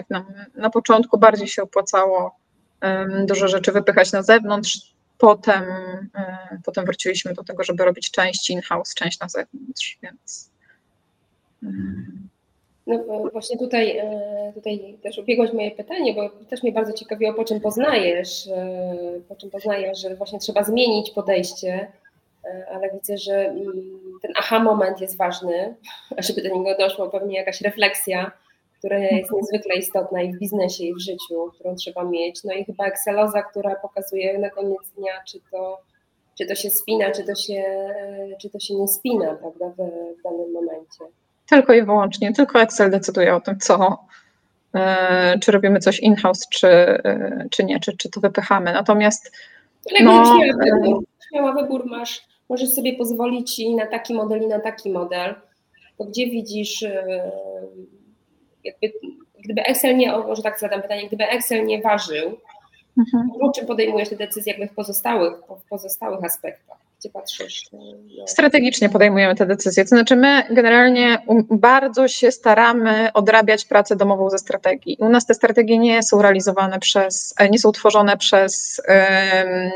[0.55, 2.41] Na początku bardziej się opłacało
[3.27, 4.95] dużo rzeczy wypychać na zewnątrz.
[5.21, 5.65] Potem,
[6.15, 10.51] e, potem wróciliśmy do tego, żeby robić część in-house, część na zewnątrz, więc.
[12.87, 12.99] No
[13.33, 17.61] właśnie tutaj, e, tutaj też ubiegłoś moje pytanie, bo też mnie bardzo ciekawiło, po czym
[17.61, 21.93] poznajesz, e, po czym poznajesz, że właśnie trzeba zmienić podejście,
[22.75, 25.75] ale widzę, że mm, ten aha moment jest ważny,
[26.19, 28.33] żeby do niego doszło pewnie jakaś refleksja,
[28.81, 32.45] która jest niezwykle istotna i w biznesie, i w życiu, którą trzeba mieć.
[32.45, 35.81] No i chyba Exceloza, która pokazuje na koniec dnia, czy to,
[36.39, 37.65] czy to się spina, czy to się,
[38.41, 39.77] czy to się nie spina, prawda, w,
[40.19, 41.05] w danym momencie.
[41.49, 43.99] Tylko i wyłącznie, tylko Excel decyduje o tym, co,
[44.75, 48.73] e, czy robimy coś in-house, czy, e, czy nie, czy, czy to wypychamy.
[48.73, 49.33] Natomiast.
[49.91, 54.47] Ale no, e, wybór, śmiała wybór masz, możesz sobie pozwolić i na taki model, i
[54.47, 55.35] na taki model.
[55.99, 56.85] To gdzie widzisz
[58.65, 58.93] jakby,
[59.45, 62.39] gdyby Excel nie, może tak zadam pytanie, gdyby Excel nie ważył,
[62.99, 63.31] mhm.
[63.41, 65.33] to czym podejmujesz te decyzje jakby w pozostałych,
[65.65, 66.79] w pozostałych aspektach?
[67.01, 67.69] Gdzie patrzysz?
[67.73, 68.27] No.
[68.27, 69.85] Strategicznie podejmujemy te decyzje.
[69.85, 74.97] To znaczy, my generalnie bardzo się staramy odrabiać pracę domową ze strategii.
[75.01, 79.71] U nas te strategie nie są realizowane przez, nie są tworzone przez um,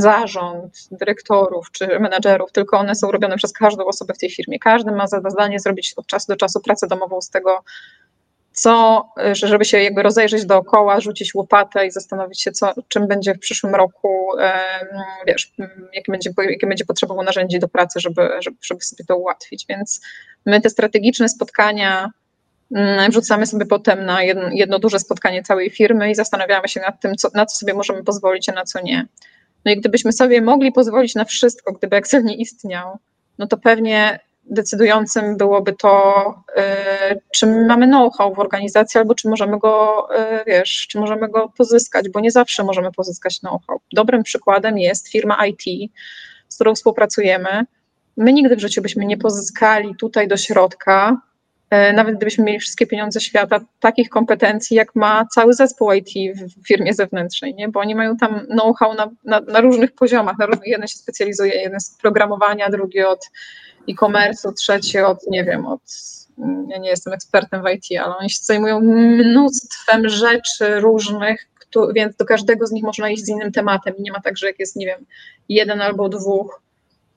[0.00, 4.58] zarząd, dyrektorów czy menedżerów, tylko one są robione przez każdą osobę w tej firmie.
[4.58, 7.64] Każdy ma za zadanie zrobić od czasu do czasu pracę domową z tego,
[8.60, 13.38] co, żeby się jakby rozejrzeć dookoła, rzucić łopatę i zastanowić się, co, czym będzie w
[13.38, 14.28] przyszłym roku,
[15.26, 15.52] wiesz,
[15.94, 19.66] jakie będzie, jakie będzie potrzebował narzędzi do pracy, żeby, żeby, żeby sobie to ułatwić.
[19.68, 20.00] Więc
[20.46, 22.10] my te strategiczne spotkania
[22.74, 27.14] mm, wrzucamy sobie potem na jedno, duże spotkanie całej firmy i zastanawiamy się nad tym,
[27.14, 29.06] co, na co sobie możemy pozwolić, a na co nie.
[29.64, 32.98] No i gdybyśmy sobie mogli pozwolić na wszystko, gdyby Excel nie istniał,
[33.38, 36.24] no to pewnie decydującym byłoby to,
[36.58, 40.08] y, czy mamy know-how w organizacji, albo czy możemy go,
[40.40, 43.80] y, wiesz, czy możemy go pozyskać, bo nie zawsze możemy pozyskać know-how.
[43.92, 45.92] Dobrym przykładem jest firma IT,
[46.48, 47.64] z którą współpracujemy.
[48.16, 51.20] My nigdy w życiu byśmy nie pozyskali tutaj do środka,
[51.90, 56.66] y, nawet gdybyśmy mieli wszystkie pieniądze świata, takich kompetencji, jak ma cały zespół IT w
[56.68, 57.68] firmie zewnętrznej, nie?
[57.68, 60.38] bo oni mają tam know-how na, na, na różnych poziomach.
[60.38, 63.30] Na jeden się specjalizuje, jeden z programowania, drugi od
[63.88, 65.80] e-commerce'u, trzeci od, nie wiem, od,
[66.68, 71.48] ja nie jestem ekspertem w IT, ale oni się zajmują mnóstwem rzeczy różnych,
[71.94, 74.46] więc do każdego z nich można iść z innym tematem i nie ma tak, że
[74.46, 75.06] jak jest, nie wiem,
[75.48, 76.62] jeden albo dwóch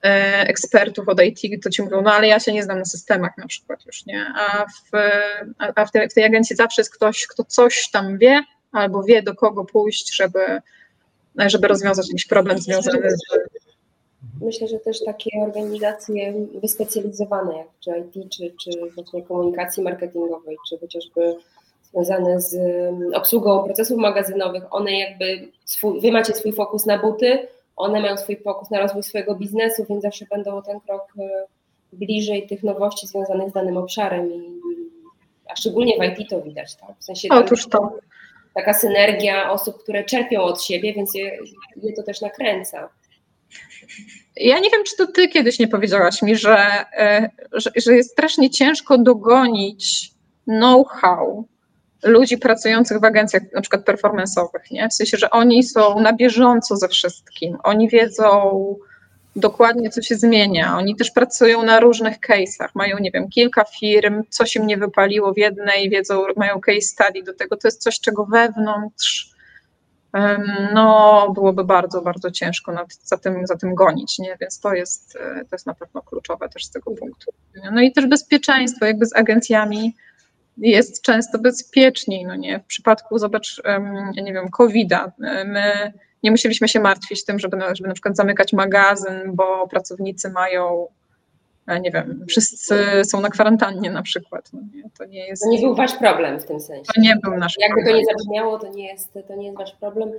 [0.04, 3.38] e, ekspertów od IT, to ci mówią, no ale ja się nie znam na systemach
[3.38, 4.26] na przykład już, nie?
[4.36, 4.90] A w,
[5.76, 9.22] a w, tej, w tej agencji zawsze jest ktoś, kto coś tam wie, albo wie
[9.22, 10.60] do kogo pójść, żeby,
[11.36, 13.61] żeby rozwiązać jakiś problem związany z
[14.40, 20.78] myślę, że też takie organizacje wyspecjalizowane, jak czy IT, czy, czy właśnie komunikacji marketingowej, czy
[20.78, 21.36] chociażby
[21.82, 27.48] związane z mm, obsługą procesów magazynowych, one jakby, swój, wy macie swój fokus na buty,
[27.76, 31.46] one mają swój fokus na rozwój swojego biznesu, więc zawsze będą o ten krok e,
[31.92, 34.62] bliżej tych nowości związanych z danym obszarem i
[35.52, 36.98] a szczególnie w IT to widać, tak?
[36.98, 37.98] W sensie Otóż to.
[38.54, 41.38] Taka synergia osób, które czerpią od siebie, więc je,
[41.82, 42.88] je to też nakręca.
[44.36, 46.56] Ja nie wiem, czy to ty kiedyś nie powiedziałaś mi, że,
[46.98, 50.12] e, że, że jest strasznie ciężko dogonić
[50.44, 51.48] know-how
[52.04, 54.88] ludzi pracujących w agencjach na przykład performance'owych, nie?
[54.88, 57.58] W sensie, że oni są na bieżąco ze wszystkim.
[57.64, 58.76] Oni wiedzą
[59.36, 60.76] dokładnie, co się zmienia.
[60.76, 62.68] Oni też pracują na różnych case'ach.
[62.74, 67.22] Mają, nie wiem, kilka firm, coś im nie wypaliło w jednej, wiedzą, mają case study
[67.22, 67.56] do tego.
[67.56, 69.31] To jest coś, czego wewnątrz
[70.74, 74.36] no byłoby bardzo, bardzo ciężko nad, za, tym, za tym gonić, nie?
[74.40, 77.30] więc to jest, e, to jest na pewno kluczowe też z tego punktu.
[77.72, 79.96] No i też bezpieczeństwo, jakby z agencjami
[80.56, 82.60] jest często bezpieczniej, no nie?
[82.60, 83.62] W przypadku, zobacz,
[84.22, 85.12] nie wiem, COVID-a,
[85.44, 90.86] my nie musieliśmy się martwić tym, żeby, żeby na przykład zamykać magazyn, bo pracownicy mają
[91.66, 94.50] nie wiem, wszyscy są na kwarantannie na przykład.
[94.52, 95.42] No nie, to nie jest.
[95.42, 96.92] To nie był wasz problem w tym sensie.
[96.94, 97.94] To nie był nasz Jakby problem.
[97.94, 100.10] to nie zabrzmiało, to nie jest, to nie jest wasz problem,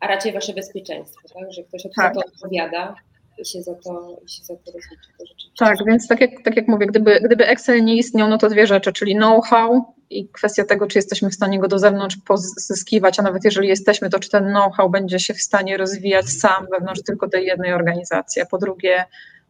[0.00, 1.52] a raczej wasze bezpieczeństwo, tak?
[1.52, 2.14] Że ktoś tak.
[2.14, 2.94] za to odpowiada
[3.38, 5.10] i się za to, i się za to rozlicza.
[5.58, 8.48] To tak, więc tak jak, tak jak mówię, gdyby, gdyby Excel nie istniał, no to
[8.48, 13.18] dwie rzeczy, czyli know-how i kwestia tego, czy jesteśmy w stanie go do zewnątrz pozyskiwać,
[13.18, 17.02] a nawet jeżeli jesteśmy, to czy ten know-how będzie się w stanie rozwijać sam wewnątrz
[17.02, 19.04] tylko tej jednej organizacji, a po drugie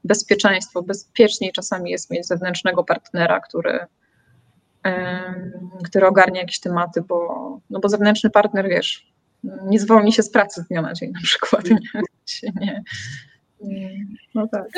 [0.05, 0.83] bezpieczeństwo.
[0.83, 3.79] Bezpieczniej czasami jest mieć zewnętrznego partnera, który,
[5.85, 9.13] który ogarnia jakieś tematy, bo, no bo zewnętrzny partner, wiesz,
[9.45, 11.65] nie zwolni się z pracy z dnia na dzień na przykład.
[11.65, 12.83] Nie, nie.
[14.35, 14.69] No tak.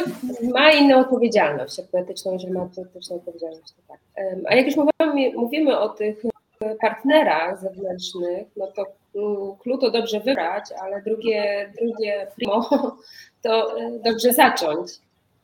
[0.54, 3.98] Ma inną odpowiedzialność, jak etyczną, jeżeli ma etyczną odpowiedzialność, to tak.
[4.48, 6.22] A jak już mówimy, mówimy o tych
[6.80, 8.86] partnerach zewnętrznych, no to
[9.62, 12.68] clue to dobrze wybrać, ale drugie, drugie primo
[13.42, 14.90] to e, dobrze zacząć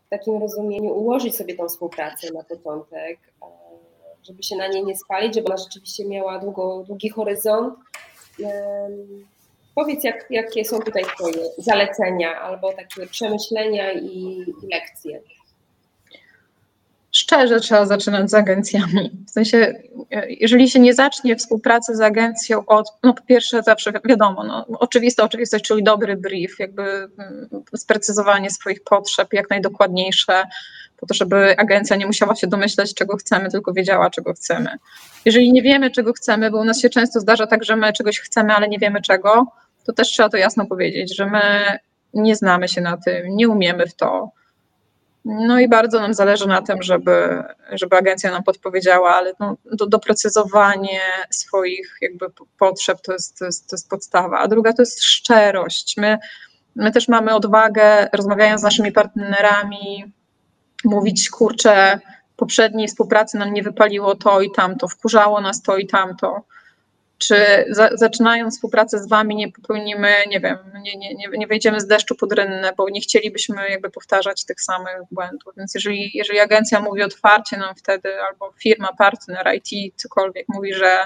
[0.09, 3.47] w takim rozumieniu ułożyć sobie tą współpracę na początek, e,
[4.23, 7.75] żeby się na niej nie spalić, żeby ona rzeczywiście miała długo, długi horyzont.
[9.75, 15.21] Powiedz, jak, jakie są tutaj Twoje zalecenia albo takie przemyślenia i lekcje
[17.19, 19.25] szczerze trzeba zaczynać z agencjami.
[19.27, 19.75] W sensie,
[20.29, 25.23] jeżeli się nie zacznie współpracy z agencją od, no po pierwsze zawsze wiadomo, no, oczywista
[25.23, 30.45] oczywistość, czyli dobry brief, jakby mm, sprecyzowanie swoich potrzeb jak najdokładniejsze,
[30.97, 34.71] po to, żeby agencja nie musiała się domyślać, czego chcemy, tylko wiedziała, czego chcemy.
[35.25, 38.21] Jeżeli nie wiemy, czego chcemy, bo u nas się często zdarza tak, że my czegoś
[38.21, 39.47] chcemy, ale nie wiemy czego,
[39.87, 41.79] to też trzeba to jasno powiedzieć, że my
[42.15, 44.31] nie znamy się na tym, nie umiemy w to,
[45.29, 49.87] no i bardzo nam zależy na tym, żeby, żeby agencja nam podpowiedziała, ale no, do,
[49.87, 52.27] doprecyzowanie swoich jakby
[52.59, 54.39] potrzeb to jest, to, jest, to jest podstawa.
[54.39, 55.97] A druga to jest szczerość.
[55.97, 56.19] My,
[56.77, 60.13] my też mamy odwagę, rozmawiając z naszymi partnerami,
[60.85, 62.01] mówić, kurczę,
[62.37, 66.43] poprzedniej współpracy nam nie wypaliło to i tamto, wkurzało nas to i tamto.
[67.19, 71.81] Czy za, zaczynając współpracę z Wami nie popełnimy, nie wiem, nie, nie, nie, nie wejdziemy
[71.81, 75.55] z deszczu pod rynnę, bo nie chcielibyśmy jakby powtarzać tych samych błędów.
[75.57, 81.05] Więc jeżeli, jeżeli agencja mówi otwarcie nam wtedy, albo firma, partner, IT, cokolwiek mówi, że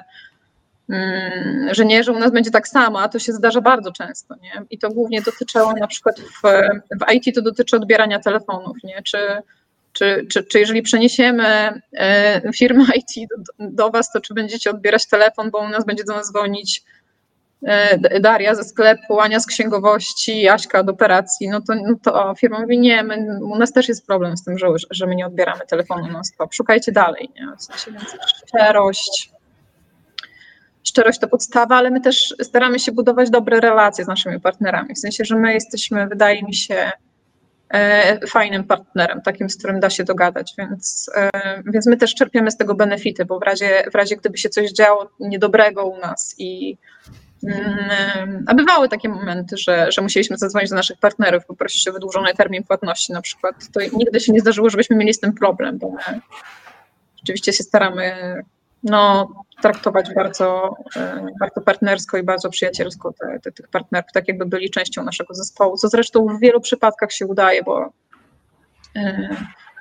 [0.90, 4.35] mm, że nie, że u nas będzie tak samo, a to się zdarza bardzo często,
[4.42, 4.62] nie?
[4.70, 6.42] I to głównie dotyczyło na przykład w,
[6.90, 9.03] w IT to dotyczy odbierania telefonów, nie?
[9.03, 9.18] Czy
[9.92, 13.28] czy, czy, czy jeżeli przeniesiemy e, firmę IT
[13.59, 16.83] do, do, Was, to czy będziecie odbierać telefon, bo u nas będzie do nas dzwonić
[17.66, 22.61] e, Daria ze sklepu, Ania z księgowości, Jaśka od operacji, no to, no to firma
[22.61, 25.61] mówi, nie, my, u nas też jest problem z tym, że, że my nie odbieramy
[25.66, 27.48] telefonu non stop, szukajcie dalej, nie?
[27.59, 29.33] w sensie więc szczerość,
[30.85, 34.98] szczerość to podstawa, ale my też staramy się budować dobre relacje z naszymi partnerami, w
[34.98, 36.92] sensie, że my jesteśmy, wydaje mi się,
[38.29, 41.31] fajnym partnerem, takim, z którym da się dogadać, więc, e,
[41.67, 44.73] więc my też czerpiemy z tego benefity, bo w razie, w razie gdyby się coś
[44.73, 46.79] działo niedobrego u nas i
[47.45, 52.35] mm, a bywały takie momenty, że, że musieliśmy zadzwonić do naszych partnerów, poprosić o wydłużony
[52.35, 53.55] termin płatności na przykład.
[53.73, 56.21] To nigdy się nie zdarzyło, żebyśmy mieli z tym problem, bo my
[57.19, 58.15] rzeczywiście się staramy
[58.83, 59.29] no,
[59.62, 64.71] traktować bardzo, e, bardzo partnersko i bardzo przyjacielsko te, te, tych partnerów, tak jakby byli
[64.71, 67.92] częścią naszego zespołu, co zresztą w wielu przypadkach się udaje, bo
[68.97, 69.37] e,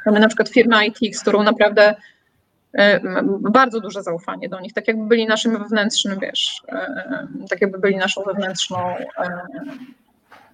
[0.06, 1.96] mamy na przykład firmę IT, z którą naprawdę
[2.74, 3.00] e,
[3.40, 6.62] bardzo duże zaufanie do nich, tak jakby byli naszym wewnętrznym, wiesz,
[7.50, 8.96] tak jakby byli naszą wewnętrzną,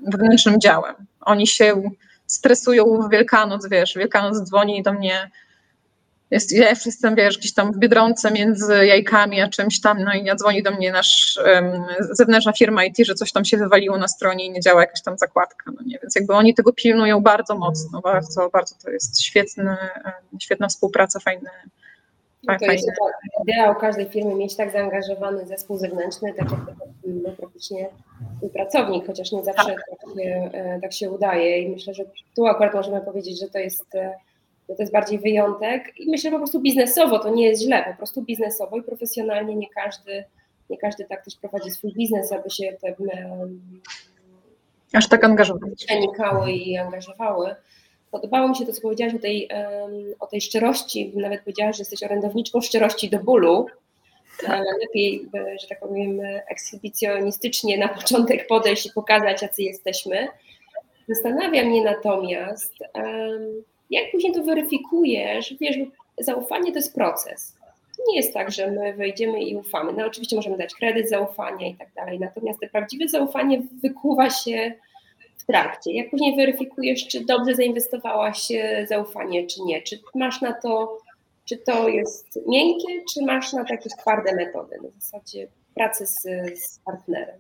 [0.01, 0.95] wewnętrznym działem.
[1.21, 1.81] Oni się
[2.27, 5.31] stresują w Wielkanoc, wiesz, Wielkanoc dzwoni do mnie
[6.31, 10.13] jest, ja jeszcze jestem, wiesz, gdzieś tam w Biedronce między jajkami a czymś tam, no
[10.13, 14.07] i dzwoni do mnie nasz um, zewnętrzna firma IT, że coś tam się wywaliło na
[14.07, 17.55] stronie i nie działa jakaś tam zakładka, no nie, więc jakby oni tego pilnują bardzo
[17.55, 19.77] mocno, bardzo, bardzo to jest świetny,
[20.39, 21.49] świetna współpraca, fajny,
[22.43, 22.87] no to jest
[23.67, 26.59] o każdej firmy mieć tak zaangażowany zespół zewnętrzny, tak jak
[27.05, 27.89] no, praktycznie
[28.53, 29.83] pracownik, chociaż nie zawsze tak.
[29.89, 32.03] Tak, się, e, tak się udaje i myślę, że
[32.35, 33.95] tu akurat możemy powiedzieć, że to jest
[34.69, 37.85] e, to jest bardziej wyjątek i myślę, że po prostu biznesowo to nie jest źle,
[37.91, 40.23] po prostu biznesowo i profesjonalnie nie każdy,
[40.69, 42.95] nie każdy tak też prowadzi swój biznes, aby się te
[44.93, 45.85] aż tak angażować.
[45.85, 47.55] Przenikały i angażowały.
[48.11, 49.49] Podobało mi się to, co powiedziałaś o tej,
[50.19, 53.65] o tej szczerości, nawet powiedziałaś, że jesteś orędowniczką szczerości do bólu.
[54.41, 54.63] Tak.
[54.81, 55.29] Lepiej,
[55.61, 60.27] że tak powiem, ekshibicjonistycznie na początek podejść i pokazać, jacy jesteśmy.
[61.07, 62.73] Zastanawia mnie natomiast,
[63.89, 65.77] jak później to weryfikujesz, wiesz,
[66.19, 67.57] zaufanie to jest proces.
[68.09, 69.93] Nie jest tak, że my wejdziemy i ufamy.
[69.93, 74.73] No oczywiście możemy dać kredyt zaufania i tak dalej, natomiast to prawdziwe zaufanie wykuwa się
[75.37, 75.93] w trakcie.
[75.93, 78.47] Jak później weryfikujesz, czy dobrze zainwestowałaś
[78.87, 80.97] zaufanie, czy nie, czy masz na to,
[81.45, 86.21] czy to jest miękkie, czy masz na to jakieś twarde metody, na zasadzie pracy z,
[86.59, 87.39] z partnerem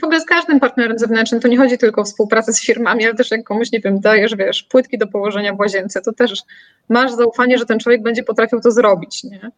[0.00, 3.14] w ogóle z każdym partnerem zewnętrznym to nie chodzi tylko o współpracę z firmami, ale
[3.14, 6.42] też jak komuś, nie wiem, dajesz, wiesz, płytki do położenia w łazience, to też
[6.88, 9.50] masz zaufanie, że ten człowiek będzie potrafił to zrobić, nie?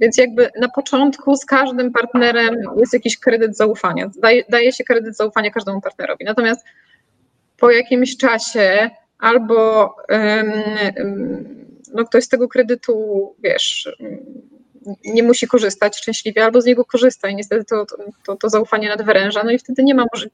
[0.00, 4.10] Więc jakby na początku z każdym partnerem jest jakiś kredyt zaufania.
[4.18, 6.24] Daje, daje się kredyt zaufania każdemu partnerowi.
[6.24, 6.66] Natomiast
[7.58, 10.52] po jakimś czasie albo um,
[11.94, 13.96] no ktoś z tego kredytu, wiesz,
[15.04, 17.86] nie musi korzystać szczęśliwie, albo z niego korzysta i niestety to,
[18.26, 20.32] to, to zaufanie nadwyręża, no i wtedy nie ma możliwości,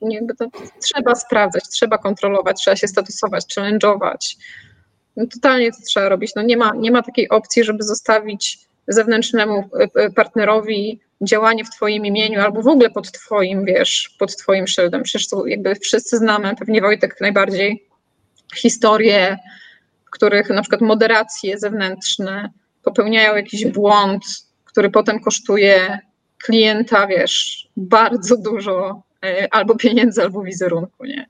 [0.82, 4.36] trzeba sprawdzać, trzeba kontrolować, trzeba się statusować, challenge'ować.
[5.16, 6.32] No, totalnie to trzeba robić.
[6.36, 8.58] No nie, ma, nie ma takiej opcji, żeby zostawić
[8.88, 14.36] zewnętrznemu e, e, partnerowi działanie w twoim imieniu albo w ogóle pod twoim, wiesz, pod
[14.36, 15.02] twoim szyldem.
[15.02, 17.88] Przecież to jakby wszyscy znamy, pewnie Wojtek najbardziej,
[18.54, 19.36] historie,
[20.06, 22.50] w których na przykład moderacje zewnętrzne
[22.88, 24.24] popełniają jakiś błąd,
[24.64, 25.98] który potem kosztuje
[26.44, 31.26] klienta, wiesz, bardzo dużo e, albo pieniędzy, albo wizerunku, nie?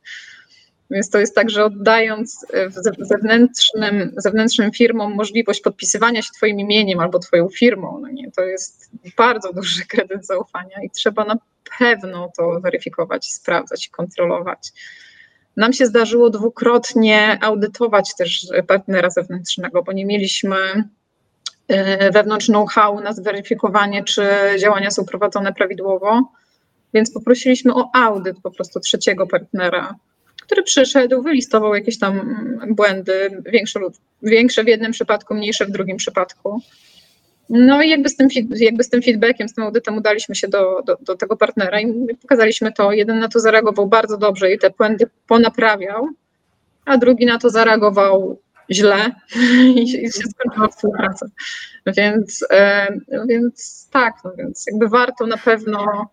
[0.90, 7.00] Więc to jest tak, że oddając e, zewnętrznym, zewnętrznym firmom możliwość podpisywania się Twoim imieniem
[7.00, 11.36] albo Twoją firmą, no nie, to jest bardzo duży kredyt zaufania i trzeba na
[11.78, 14.72] pewno to weryfikować, sprawdzać i kontrolować.
[15.56, 20.56] Nam się zdarzyło dwukrotnie audytować też partnera zewnętrznego, bo nie mieliśmy
[22.12, 24.22] wewnątrz know-how na zweryfikowanie, czy
[24.58, 26.22] działania są prowadzone prawidłowo.
[26.94, 29.94] Więc poprosiliśmy o audyt po prostu trzeciego partnera,
[30.42, 32.36] który przyszedł, wylistował jakieś tam
[32.70, 33.80] błędy, większe,
[34.22, 36.60] większe w jednym przypadku, mniejsze w drugim przypadku.
[37.50, 40.82] No i jakby z tym, jakby z tym feedbackiem, z tym audytem udaliśmy się do,
[40.86, 42.92] do, do tego partnera i pokazaliśmy to.
[42.92, 46.08] Jeden na to zareagował bardzo dobrze i te błędy ponaprawiał,
[46.84, 49.10] a drugi na to zareagował źle
[49.76, 51.26] i się skończyła współpraca.
[51.86, 52.46] Więc,
[53.28, 56.08] więc tak, no więc jakby warto na pewno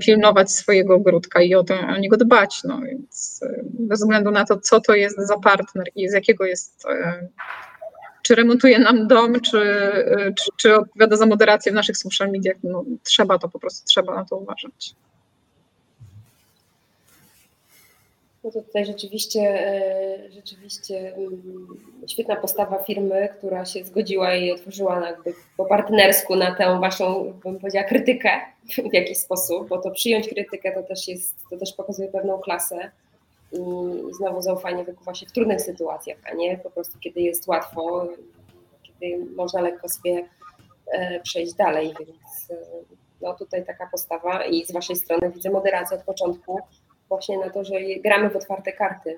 [0.00, 2.60] pilnować swojego ogródka i o, to, o niego dbać.
[2.64, 6.86] No więc bez względu na to, co to jest za partner i z jakiego jest
[8.26, 9.60] czy remontuje nam dom, czy,
[10.38, 14.14] czy, czy odpowiada za moderację w naszych social mediach, no, trzeba to po prostu, trzeba
[14.14, 14.94] na to uważać.
[18.46, 21.66] No to tutaj rzeczywiście, e, rzeczywiście mm,
[22.06, 27.58] świetna postawa firmy, która się zgodziła i otworzyła jakby po partnersku na tę waszą, bym
[27.58, 28.30] powiedziała, krytykę
[28.90, 32.90] w jakiś sposób, bo to przyjąć krytykę to też jest, to też pokazuje pewną klasę.
[33.52, 33.58] I
[34.12, 38.08] znowu zaufanie wykuwa się w trudnych sytuacjach, a nie po prostu kiedy jest łatwo,
[38.82, 40.28] kiedy można lekko sobie
[40.92, 42.56] e, przejść dalej, więc e,
[43.20, 46.60] no tutaj taka postawa i z Waszej strony widzę moderację od początku
[47.08, 49.16] właśnie na to, że gramy w otwarte karty.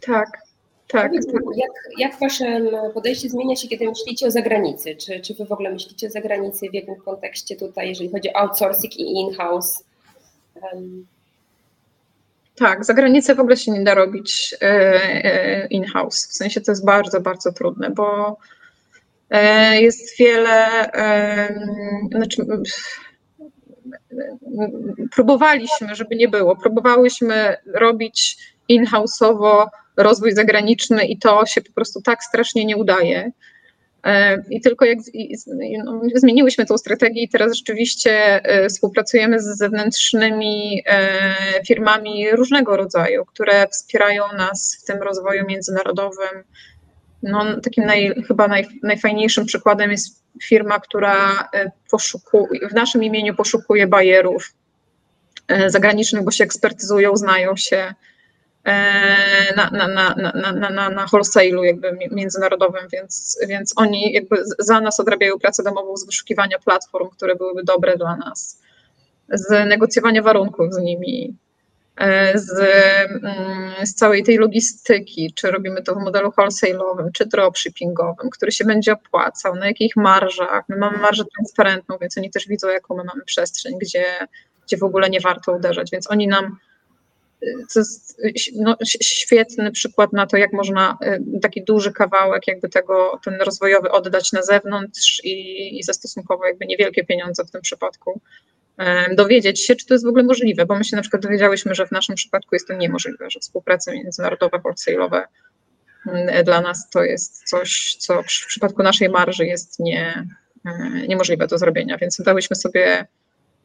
[0.00, 0.38] Tak,
[0.88, 1.12] tak.
[1.56, 2.60] Jak, jak Wasze
[2.94, 4.96] podejście zmienia się, kiedy myślicie o zagranicy?
[4.96, 8.36] Czy, czy Wy w ogóle myślicie o zagranicy w jakim kontekście tutaj, jeżeli chodzi o
[8.36, 9.84] outsourcing i in-house?
[10.62, 11.06] Um,
[12.60, 14.66] tak, za granicę w ogóle się nie da robić e,
[15.24, 16.26] e, in-house.
[16.26, 18.36] W sensie to jest bardzo, bardzo trudne, bo
[19.30, 20.90] e, jest wiele,
[22.10, 22.46] znaczy,
[25.14, 28.36] próbowaliśmy, żeby nie było, próbowałyśmy robić
[28.68, 33.32] in-house'owo rozwój zagraniczny i to się po prostu tak strasznie nie udaje.
[34.04, 34.98] E, I tylko jak
[35.84, 41.34] no, zmieniłyśmy tą strategię i teraz rzeczywiście e, współpracujemy z zewnętrznymi e,
[41.66, 46.44] firmami różnego rodzaju, które wspierają nas w tym rozwoju międzynarodowym.
[47.22, 51.48] No, takim naj, chyba naj, najfajniejszym przykładem jest firma, która
[51.90, 54.52] poszukuje, w naszym imieniu poszukuje bajerów
[55.66, 57.94] zagranicznych, bo się ekspertyzują, znają się
[59.56, 64.80] na, na, na, na, na, na, na wholesale'u jakby międzynarodowym, więc, więc oni jakby za
[64.80, 68.60] nas odrabiają pracę domową z wyszukiwania platform, które byłyby dobre dla nas,
[69.28, 71.36] z negocjowania warunków z nimi,
[72.34, 72.48] z,
[73.84, 78.92] z całej tej logistyki, czy robimy to w modelu wholesale'owym, czy dropshippingowym, który się będzie
[78.92, 80.64] opłacał, na jakich marżach.
[80.68, 84.04] My mamy marżę transparentną, więc oni też widzą, jaką my mamy przestrzeń, gdzie,
[84.66, 86.56] gdzie w ogóle nie warto uderzać, więc oni nam
[87.74, 88.20] to jest
[88.56, 93.90] no, świetny przykład na to, jak można y, taki duży kawałek jakby tego, ten rozwojowy
[93.90, 98.20] oddać na zewnątrz i, i zastosunkowo jakby niewielkie pieniądze w tym przypadku
[99.16, 101.86] dowiedzieć się, czy to jest w ogóle możliwe, bo my się na przykład dowiedziałyśmy, że
[101.86, 105.22] w naszym przypadku jest to niemożliwe, że współpraca międzynarodowa, wholesale'owe
[106.06, 110.26] mm, dla nas to jest coś, co w przypadku naszej marży jest nie,
[110.66, 113.06] y, niemożliwe do zrobienia, więc dałyśmy sobie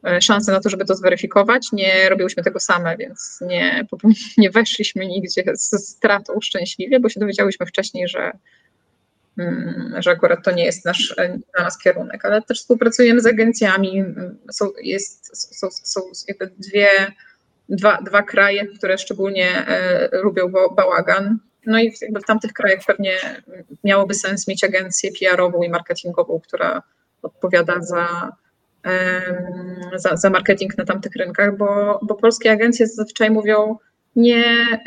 [0.05, 1.71] E, szansę na to, żeby to zweryfikować.
[1.71, 3.87] Nie robiłyśmy tego same, więc nie,
[4.37, 8.31] nie weszliśmy nigdzie ze stratą szczęśliwie, bo się dowiedziałyśmy wcześniej, że,
[9.99, 11.15] że akurat to nie jest nasz
[11.53, 14.03] dla nas kierunek, ale też współpracujemy z agencjami.
[14.51, 16.87] Są, jest, są, są jakby dwie,
[17.69, 21.39] dwa, dwa kraje, które szczególnie e, lubią bałagan.
[21.65, 23.17] No i w tamtych krajach pewnie
[23.83, 26.81] miałoby sens mieć agencję PR-ową i marketingową, która
[27.21, 28.31] odpowiada za
[29.95, 33.77] za, za marketing na tamtych rynkach, bo, bo polskie agencje zazwyczaj mówią,
[34.15, 34.43] nie,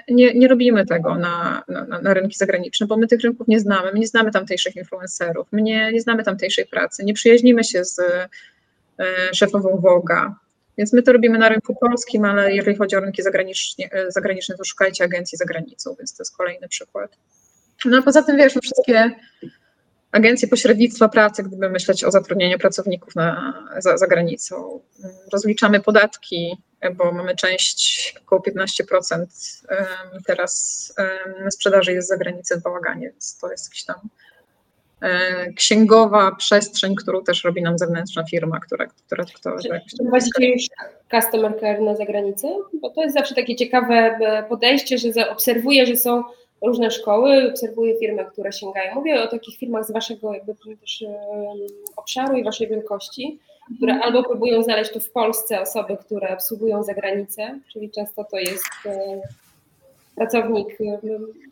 [0.09, 3.93] nie, nie robimy tego na, na, na, rynki zagraniczne, bo my tych rynków nie znamy,
[3.93, 7.99] my nie znamy tamtejszych influencerów, my nie, nie znamy tamtejszej pracy, nie przyjaźnimy się z
[7.99, 8.29] e,
[9.35, 10.35] szefową Woga,
[10.79, 14.65] więc my to robimy na rynku polskim, ale jeżeli chodzi o rynki zagraniczne, zagraniczne to
[14.65, 17.17] szukajcie agencji za granicą, więc to jest kolejny przykład.
[17.85, 19.11] No a poza tym wiesz, no wszystkie
[20.13, 24.81] agencje pośrednictwa pracy, gdyby myśleć o zatrudnieniu pracowników na, za, za granicą.
[25.33, 26.57] Rozliczamy podatki,
[26.97, 29.27] bo mamy część około 15%
[30.27, 30.95] teraz
[31.51, 33.97] sprzedaży jest za granicę w bałaganie, więc to jest jakiś tam
[35.03, 38.87] e, księgowa przestrzeń, którą też robi nam zewnętrzna firma, która...
[38.87, 39.57] która, która
[39.99, 40.63] Prowadzicie już
[41.11, 42.49] customer care na zagranicę?
[42.81, 46.23] Bo to jest zawsze takie ciekawe e, podejście, że obserwuję, że są
[46.63, 48.95] różne szkoły, obserwuję firmy, które sięgają.
[48.95, 51.05] Mówię o takich firmach z waszego jakby też
[51.97, 53.39] obszaru i waszej wielkości,
[53.77, 58.39] które albo próbują znaleźć tu w Polsce osoby, które obsługują za granicę, czyli często to
[58.39, 59.21] jest e,
[60.17, 60.79] pracownik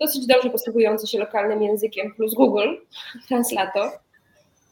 [0.01, 2.75] dosyć dobrze posługujący się lokalnym językiem plus Google,
[3.29, 3.91] translator,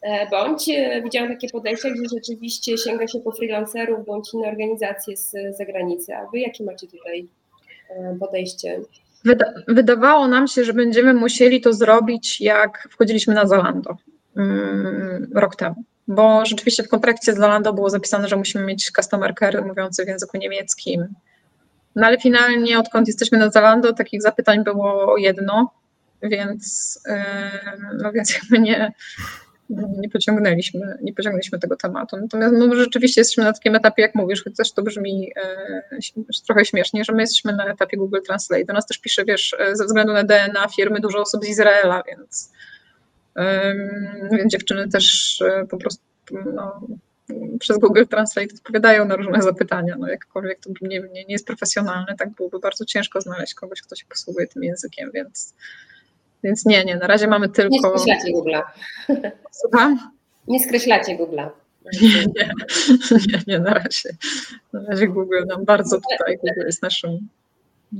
[0.02, 5.16] e, bądź e, widziałam takie podejście, gdzie rzeczywiście sięga się po freelancerów bądź inne organizacje
[5.16, 6.14] z zagranicy.
[6.14, 7.26] A wy jakie macie tutaj
[8.20, 8.80] podejście?
[9.24, 13.96] Wyda wydawało nam się, że będziemy musieli to zrobić, jak wchodziliśmy na Zalando
[14.36, 15.84] mm, rok temu.
[16.08, 20.08] Bo rzeczywiście w kontrakcie z Zalando było zapisane, że musimy mieć customer care mówiący w
[20.08, 21.08] języku niemieckim.
[21.96, 25.70] No ale finalnie, odkąd jesteśmy na Zalando, takich zapytań było jedno,
[26.22, 27.00] więc,
[28.02, 28.92] no więc jakby nie,
[29.70, 32.16] nie pociągnęliśmy, nie pociągnęliśmy tego tematu.
[32.16, 35.98] Natomiast no, rzeczywiście jesteśmy na takim etapie, jak mówisz, chociaż to brzmi e,
[36.46, 38.64] trochę śmiesznie, że my jesteśmy na etapie Google Translate.
[38.64, 42.52] Do nas też pisze, wiesz, ze względu na DNA firmy dużo osób z Izraela, więc,
[44.30, 46.02] więc dziewczyny też e, po prostu
[46.54, 46.80] no,
[47.60, 49.96] przez Google Translate odpowiadają na różne zapytania.
[49.98, 53.96] No, jakkolwiek to nie, nie, nie jest profesjonalne, tak byłoby bardzo ciężko znaleźć kogoś, kto
[53.96, 55.54] się posługuje tym językiem, więc
[56.44, 57.74] więc nie, nie, na razie mamy tylko.
[57.74, 58.62] Nie skreślacie Google'a.
[59.50, 60.10] Słucham?
[60.48, 61.48] Nie skreślacie Google'a.
[62.02, 62.50] Nie, nie,
[63.28, 64.10] nie, nie, na razie.
[64.72, 67.28] Na razie Google nam bardzo tutaj, Google jest naszym.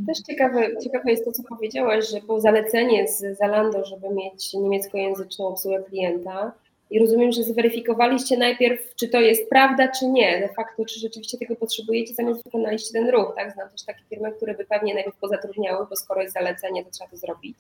[0.07, 5.49] Też ciekawe, ciekawe jest to, co powiedziałaś, że było zalecenie z Zalando, żeby mieć niemieckojęzyczną
[5.49, 6.53] obsługę klienta.
[6.91, 11.39] I rozumiem, że zweryfikowaliście najpierw, czy to jest prawda, czy nie, de facto, czy rzeczywiście
[11.39, 13.53] tego potrzebujecie, zamiast wykonaliście ten ruch, tak?
[13.53, 17.11] Znam też takie firmy, które by pewnie najpierw pozatrudniały, bo skoro jest zalecenie, to trzeba
[17.11, 17.57] to zrobić.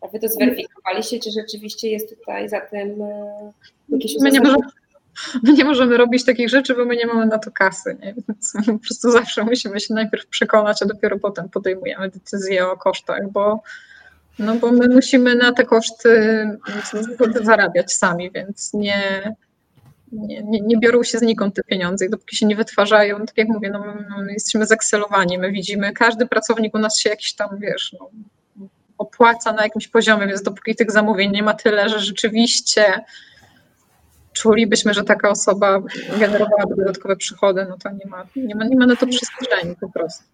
[0.00, 3.52] A wy to zweryfikowaliście, czy rzeczywiście jest tutaj za tym e,
[3.88, 4.56] jakieś my nie, możemy,
[5.42, 8.14] my nie możemy robić takich rzeczy, bo my nie mamy na to kasy, nie?
[8.14, 13.30] więc po prostu zawsze musimy się najpierw przekonać, a dopiero potem podejmujemy decyzję o kosztach,
[13.30, 13.62] bo,
[14.38, 16.44] no bo my musimy na te koszty
[17.42, 19.34] zarabiać sami, więc nie,
[20.12, 23.70] nie, nie, nie, biorą się znikąd te pieniądze dopóki się nie wytwarzają, tak jak mówię,
[23.70, 23.84] no,
[24.18, 28.10] my jesteśmy zakselowani, my widzimy, każdy pracownik u nas się jakiś tam, wiesz, no,
[28.98, 33.04] opłaca na jakimś poziomie, więc dopóki tych zamówień nie ma tyle, że rzeczywiście
[34.34, 35.80] czulibyśmy, że taka osoba
[36.20, 39.88] generowałaby dodatkowe przychody, no to nie ma, nie ma, nie ma na to przestrzeni po
[39.88, 40.24] prostu.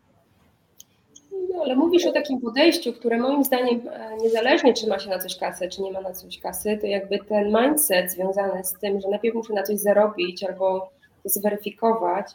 [1.54, 5.18] No, ale mówisz o takim podejściu, które moim zdaniem e, niezależnie czy ma się na
[5.18, 9.00] coś kasę, czy nie ma na coś kasy, to jakby ten mindset związany z tym,
[9.00, 10.90] że najpierw muszę na coś zarobić albo
[11.22, 12.26] to zweryfikować,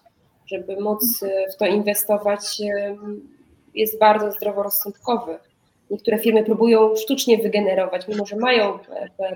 [0.47, 2.95] żeby móc e, w to inwestować, e,
[3.73, 5.39] jest bardzo zdroworozsądkowy.
[5.89, 8.79] Niektóre firmy próbują sztucznie wygenerować, mimo że mają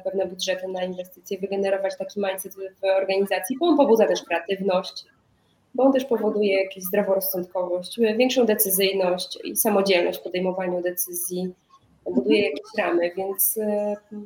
[0.04, 5.06] pewne budżety na inwestycje, wygenerować taki mindset w organizacji, bo on pobudza też kreatywność,
[5.76, 11.54] bo on też powoduje jakąś zdroworozsądkowość, większą decyzyjność i samodzielność w podejmowaniu decyzji,
[12.06, 13.60] buduje jakieś ramy, więc,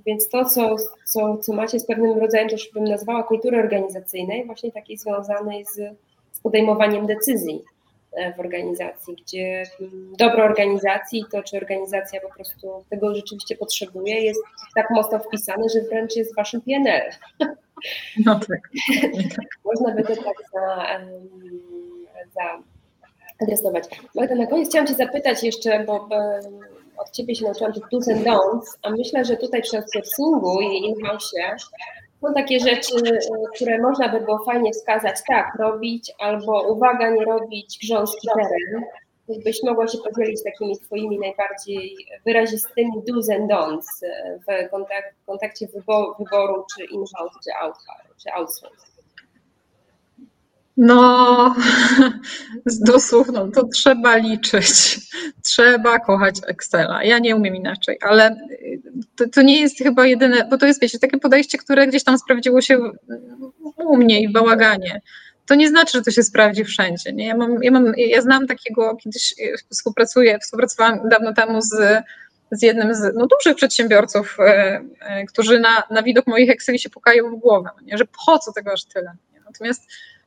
[0.06, 4.72] więc to, co, co, co macie z pewnym rodzajem, też bym nazwała kultury organizacyjnej, właśnie
[4.72, 5.76] takiej związanej z,
[6.32, 7.64] z podejmowaniem decyzji
[8.38, 14.42] w organizacji, gdzie mm, dobro organizacji, to czy organizacja po prostu tego rzeczywiście potrzebuje, jest
[14.76, 17.10] tak mocno wpisane, że wręcz jest w waszym PNL.
[18.26, 18.70] No tak.
[19.66, 21.00] Można by to tak za,
[22.34, 22.64] za
[23.42, 23.84] adresować.
[24.16, 26.10] Magda, na koniec chciałam Cię zapytać jeszcze, bo
[26.98, 30.78] od Ciebie się nauczyłam tych do's and don'ts, a myślę, że tutaj przy outsourcingu i
[30.78, 31.32] in-house
[32.24, 33.20] są takie rzeczy,
[33.56, 38.84] które można by było fajnie wskazać, tak, robić, albo uwaga, nie robić, grząski teren.
[39.44, 41.96] Byś mogła się podzielić takimi Twoimi najbardziej
[42.26, 43.86] wyrazistymi do's and don'ts
[44.48, 47.76] w kontak kontakcie wyboru, wyboru czy in-house, czy, out,
[48.24, 48.93] czy outsource.
[50.78, 51.56] No,
[52.66, 55.00] z dosłów, no to trzeba liczyć.
[55.44, 57.04] Trzeba kochać Excela.
[57.04, 58.36] Ja nie umiem inaczej, ale
[59.16, 62.18] to, to, nie jest chyba jedyne, bo to jest, wiecie, takie podejście, które gdzieś tam
[62.18, 62.80] sprawdziło się
[63.78, 65.02] u mnie i w bałaganie.
[65.46, 67.14] To nie znaczy, że to się sprawdzi wszędzie.
[67.14, 67.28] Nie?
[67.28, 69.36] Ja, mam, ja, mam, ja znam takiego, kiedyś
[69.72, 72.04] współpracuję, współpracowałam dawno temu z,
[72.52, 76.90] z jednym z no, dużych przedsiębiorców, e, e, którzy na, na widok moich Exceli się
[76.90, 77.98] pukają w głowę, nie?
[77.98, 79.12] że po co tego aż tyle.
[79.34, 79.42] Nie?
[79.46, 79.82] Natomiast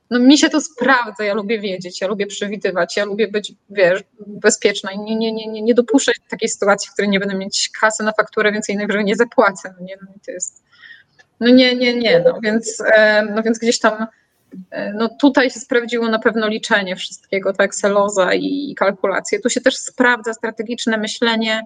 [0.09, 4.03] no mi się to sprawdza, ja lubię wiedzieć, ja lubię przewidywać, ja lubię być, wiesz,
[4.27, 7.69] bezpieczna i nie, nie, nie, nie, nie dopuszczać takiej sytuacji, w której nie będę mieć
[7.81, 10.63] kasy na fakturę, więc najwyżej nie zapłacę, no nie, no to jest,
[11.39, 12.83] no nie, nie, nie, no więc,
[13.35, 14.07] no więc gdzieś tam,
[14.93, 19.77] no tutaj się sprawdziło na pewno liczenie wszystkiego, tak, Exceloza i kalkulacje, tu się też
[19.77, 21.63] sprawdza strategiczne myślenie,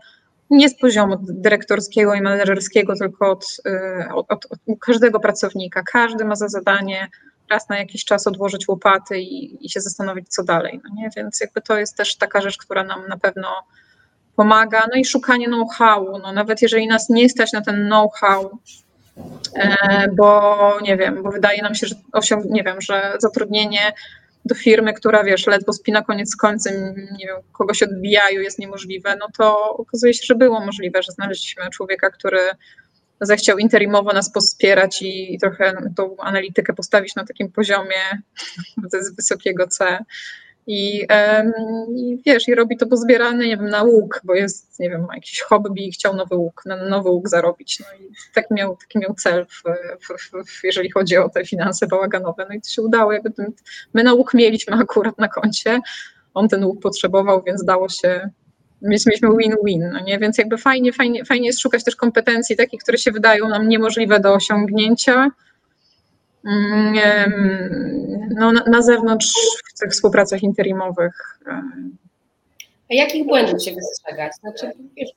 [0.49, 5.83] nie z poziomu dyrektorskiego i menedżerskiego, tylko od, e, od, od każdego pracownika.
[5.91, 7.07] Każdy ma za zadanie
[7.51, 10.81] raz na jakiś czas odłożyć łopaty i, i się zastanowić, co dalej.
[10.83, 11.09] No nie?
[11.17, 13.47] Więc jakby to jest też taka rzecz, która nam na pewno
[14.35, 14.87] pomaga.
[14.91, 16.19] No i szukanie know-howu.
[16.19, 18.59] No nawet jeżeli nas nie stać na ten know-how,
[19.55, 23.93] e, bo nie wiem, bo wydaje nam się, że osiąg- nie wiem, że zatrudnienie
[24.45, 29.15] do firmy, która wiesz, ledwo spina koniec z końcem, nie wiem, kogoś odbijają, jest niemożliwe,
[29.19, 32.39] no to okazuje się, że było możliwe, że znaleźliśmy człowieka, który
[33.21, 38.21] zechciał interimowo nas wspierać i, trochę tą analitykę postawić na takim poziomie
[39.03, 39.99] z wysokiego C.
[40.67, 41.07] I,
[41.95, 45.05] I, wiesz, i robi to, bo zbierany, nie wiem, na łuk, bo jest, nie wiem,
[45.05, 47.79] ma jakiś hobby i chciał nowy łuk, na nowy łuk zarobić.
[47.79, 49.63] No i taki miał, taki miał cel, w,
[50.07, 52.45] w, w, jeżeli chodzi o te finanse bałaganowe.
[52.49, 53.13] No i to się udało.
[53.13, 53.51] Jakby ten,
[53.93, 55.79] my na łuk mieliśmy akurat na koncie,
[56.33, 58.29] on ten łuk potrzebował, więc dało się
[58.81, 60.19] Więc mieliśmy win-win, no nie?
[60.19, 64.19] Więc jakby fajnie, fajnie, fajnie jest szukać też kompetencji takich, które się wydają nam niemożliwe
[64.19, 65.31] do osiągnięcia.
[66.45, 66.95] Mm,
[68.35, 69.33] no, na, na zewnątrz
[69.75, 71.39] w tych współpracach interimowych.
[72.91, 74.31] A jakich błędów się wystrzegać?
[74.35, 75.09] Znaczy, wiesz,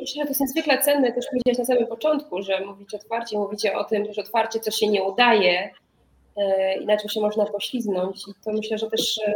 [0.00, 3.76] myślę, że to jest niezwykle cenne, też powiedziałeś na samym początku, że mówicie otwarcie, mówicie
[3.76, 5.70] o tym, że otwarcie coś się nie udaje, e,
[6.80, 9.34] inaczej się można pośliznąć i to myślę, że też e,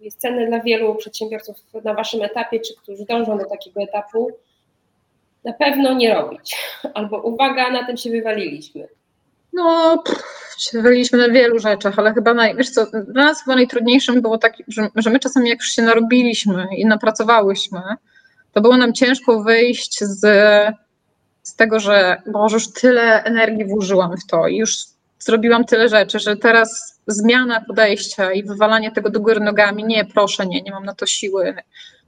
[0.00, 4.30] jest cenne dla wielu przedsiębiorców na waszym etapie, czy którzy dążą do takiego etapu,
[5.44, 6.56] na pewno nie robić.
[6.94, 8.88] Albo uwaga, na tym się wywaliliśmy.
[9.52, 10.02] No,
[10.58, 14.38] się wywaliliśmy na wielu rzeczach, ale chyba naj, wiesz co, dla nas chyba najtrudniejszym było
[14.38, 17.80] tak, że, że my czasami jak już się narobiliśmy i napracowałyśmy,
[18.52, 20.20] to było nam ciężko wyjść z,
[21.42, 24.76] z tego, że Boże, już tyle energii włożyłam w to i już
[25.18, 30.46] zrobiłam tyle rzeczy, że teraz zmiana podejścia i wywalanie tego do góry nogami, nie, proszę,
[30.46, 31.54] nie, nie mam na to siły,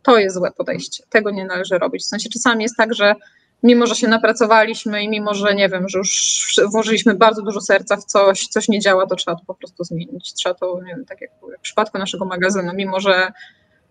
[0.03, 2.03] to jest złe podejście, tego nie należy robić.
[2.03, 3.15] W sensie czasami jest tak, że
[3.63, 7.97] mimo, że się napracowaliśmy i mimo, że nie wiem, że już włożyliśmy bardzo dużo serca
[7.97, 10.35] w coś, coś nie działa, to trzeba to po prostu zmienić.
[10.35, 13.33] Trzeba to, nie wiem, tak jak w przypadku naszego magazynu, mimo, że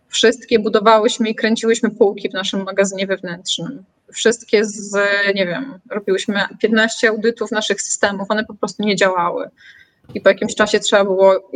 [0.10, 3.84] wszystkie budowałyśmy i kręciłyśmy półki w naszym magazynie wewnętrznym.
[4.14, 4.98] Wszystkie z,
[5.36, 9.50] nie wiem, robiłyśmy 15 audytów naszych systemów, one po prostu nie działały.
[10.14, 11.50] I po jakimś czasie trzeba było,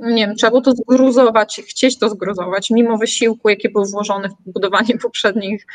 [0.00, 4.52] nie wiem, trzeba było to zgruzować, chcieć to zgruzować, mimo wysiłku, jaki był włożony w
[4.52, 5.66] budowanie poprzednich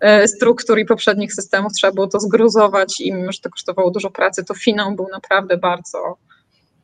[0.00, 4.10] e, struktur i poprzednich systemów, trzeba było to zgruzować i mimo, że to kosztowało dużo
[4.10, 6.16] pracy, to finał był naprawdę bardzo,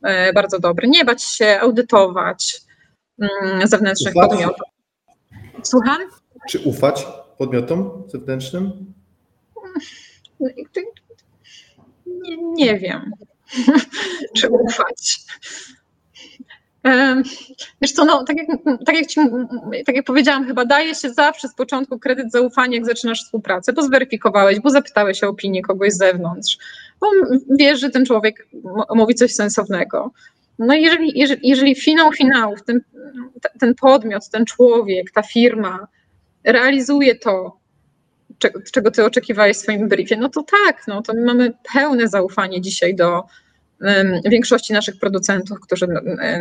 [0.03, 0.87] e, bardzo dobry.
[0.87, 2.61] Nie bać się audytować
[3.19, 4.72] mm, zewnętrznych podmiotów.
[5.63, 5.97] Słucham?
[6.49, 7.07] Czy ufać
[7.37, 8.93] podmiotom zewnętrznym?
[12.05, 13.11] Nie, nie wiem,
[14.37, 15.19] czy ufać.
[17.81, 18.47] Wiesz co, no, tak, jak,
[18.85, 19.19] tak, jak ci,
[19.85, 23.81] tak jak powiedziałam, chyba daje się zawsze z początku kredyt zaufania, jak zaczynasz współpracę, bo
[23.81, 26.57] zweryfikowałeś, bo zapytałeś o opinię kogoś z zewnątrz,
[26.99, 27.07] bo
[27.59, 28.47] wiesz, że ten człowiek
[28.95, 30.11] mówi coś sensownego.
[30.67, 32.81] No jeżeli, jeżeli, jeżeli finał finałów, ten,
[33.59, 35.87] ten podmiot, ten człowiek, ta firma
[36.43, 37.57] realizuje to,
[38.37, 42.07] czego, czego ty oczekiwałeś w swoim briefie, no to tak, no to my mamy pełne
[42.07, 43.23] zaufanie dzisiaj do
[43.81, 45.87] um, większości naszych producentów, którzy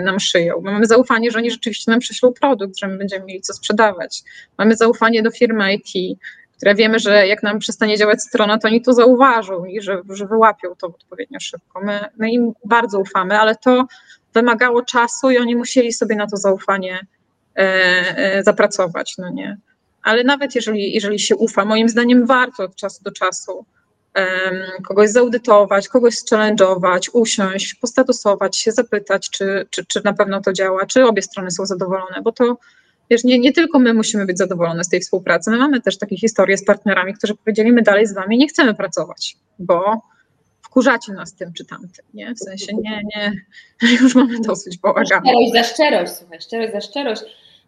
[0.05, 0.61] nam szyją.
[0.61, 4.23] Mamy zaufanie, że oni rzeczywiście nam prześlą produkt, że my będziemy mieli co sprzedawać.
[4.59, 6.19] Mamy zaufanie do firmy IT,
[6.63, 10.27] które wiemy, że jak nam przestanie działać strona, to oni to zauważą i że, że
[10.27, 11.81] wyłapią to odpowiednio szybko.
[11.85, 13.87] My, my im bardzo ufamy, ale to
[14.35, 17.07] wymagało czasu i oni musieli sobie na to zaufanie
[17.57, 17.63] e,
[18.17, 19.59] e, zapracować, no nie.
[20.03, 23.65] Ale nawet jeżeli, jeżeli się ufa, moim zdaniem warto od czasu do czasu
[24.89, 30.87] kogoś zaudytować, kogoś challenge'ować, usiąść, postatusować się, zapytać, czy, czy, czy na pewno to działa,
[30.87, 32.59] czy obie strony są zadowolone, bo to
[33.11, 36.17] wiesz, nie, nie tylko my musimy być zadowolone z tej współpracy, my mamy też takie
[36.17, 40.03] historie z partnerami, którzy powiedzieli, my dalej z wami nie chcemy pracować, bo
[40.63, 42.35] wkurzacie nas tym czy tamtym, nie?
[42.35, 43.33] W sensie nie, nie,
[44.03, 45.23] już mamy dosyć bałaganu.
[45.27, 47.23] Szczerość za szczerość, słuchaj, szczerość za szczerość.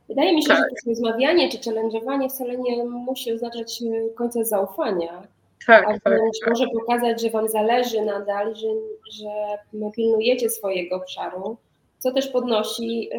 [0.08, 0.58] Wydaje mi się, tak.
[0.58, 5.26] że to rozmawianie czy challenge'owanie wcale nie musi oznaczać e, końca zaufania.
[5.66, 6.20] Tak, tak, tak.
[6.48, 8.68] Może pokazać, że Wam zależy nadal, że,
[9.12, 9.28] że
[9.96, 11.56] pilnujecie swojego obszaru,
[11.98, 13.10] co też podnosi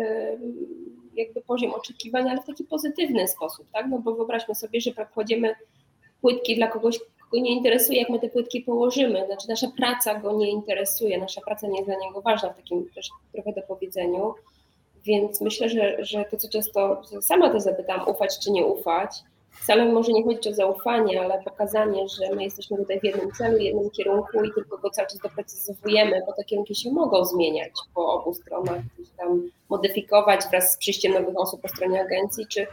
[1.15, 3.85] jakby poziom oczekiwań, ale w taki pozytywny sposób, tak?
[3.89, 5.55] No bo wyobraźmy sobie, że kładziemy
[6.21, 9.25] płytki dla kogoś, kogo nie interesuje, jak my te płytki położymy.
[9.25, 12.89] Znaczy nasza praca go nie interesuje, nasza praca nie jest dla niego ważna w takim
[12.95, 14.33] też trochę dopowiedzeniu.
[15.05, 19.11] Więc myślę, że, że to, co często sama to zapytam, ufać czy nie ufać,
[19.61, 23.57] wcale może nie chodzić o zaufanie, ale pokazanie, że my jesteśmy tutaj w jednym celu,
[23.57, 28.13] jednym kierunku i tylko go cały czas doprecyzowujemy, bo te kierunki się mogą zmieniać po
[28.13, 28.79] obu stronach,
[29.17, 32.67] tam modyfikować wraz z przyjściem nowych osób po stronie agencji, czy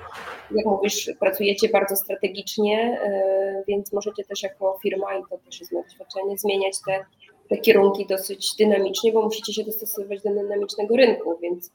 [0.50, 5.72] jak mówisz, pracujecie bardzo strategicznie, e, więc możecie też jako firma, i to też jest
[5.72, 7.04] moje doświadczenie, zmieniać te,
[7.48, 11.70] te kierunki dosyć dynamicznie, bo musicie się dostosowywać do dynamicznego rynku, więc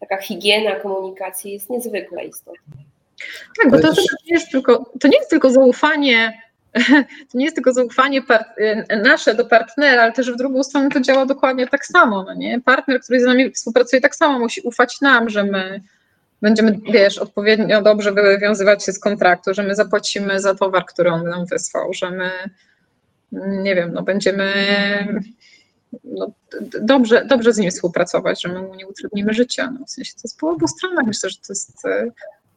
[0.00, 2.91] taka higiena komunikacji jest niezwykle istotna.
[3.62, 6.42] Tak, bo to, to, nie jest tylko, to nie jest tylko zaufanie,
[7.32, 8.22] to nie jest tylko zaufanie
[9.02, 12.22] nasze do partnera, ale też w drugą stronę to działa dokładnie tak samo.
[12.22, 12.60] No nie?
[12.60, 15.80] Partner, który z nami współpracuje, tak samo musi ufać nam, że my
[16.42, 21.24] będziemy, wiesz, odpowiednio dobrze wywiązywać się z kontraktu, że my zapłacimy za towar, który on
[21.24, 22.30] nam wysłał, że my,
[23.62, 24.52] nie wiem, no będziemy
[26.04, 26.32] no,
[26.80, 29.72] dobrze, dobrze z nim współpracować, że my mu nie utrudnimy życia.
[29.78, 31.06] No, w sensie to jest po obu stronach.
[31.06, 31.82] Myślę, że to jest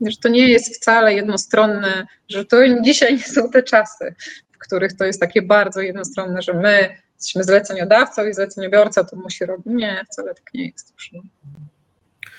[0.02, 4.16] że to nie jest wcale jednostronne, że to dzisiaj nie są te czasy,
[4.52, 9.46] w których to jest takie bardzo jednostronne, że my jesteśmy zleceniodawcą i zleceniobiorca to musi
[9.46, 9.66] robić.
[9.66, 11.12] Nie, wcale tak nie jest już.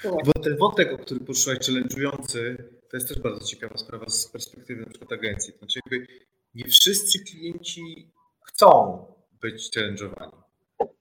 [0.04, 2.56] Bo ten wątek, o którym poruszyłeś, challenge'ujący,
[2.90, 5.52] to jest też bardzo ciekawa sprawa z perspektywy na przykład agencji.
[5.52, 6.06] To znaczy jakby
[6.54, 8.10] nie wszyscy klienci
[8.42, 8.98] chcą
[9.40, 10.36] być challenge'owani.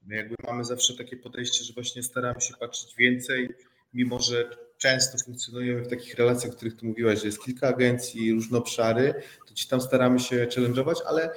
[0.06, 3.50] My jakby mamy zawsze takie podejście, że właśnie staramy się patrzeć więcej,
[3.94, 8.34] mimo że często funkcjonujemy w takich relacjach, o których tu mówiłaś, że jest kilka agencji,
[8.34, 9.14] różne obszary,
[9.48, 11.30] to ci tam staramy się challenge'ować, ale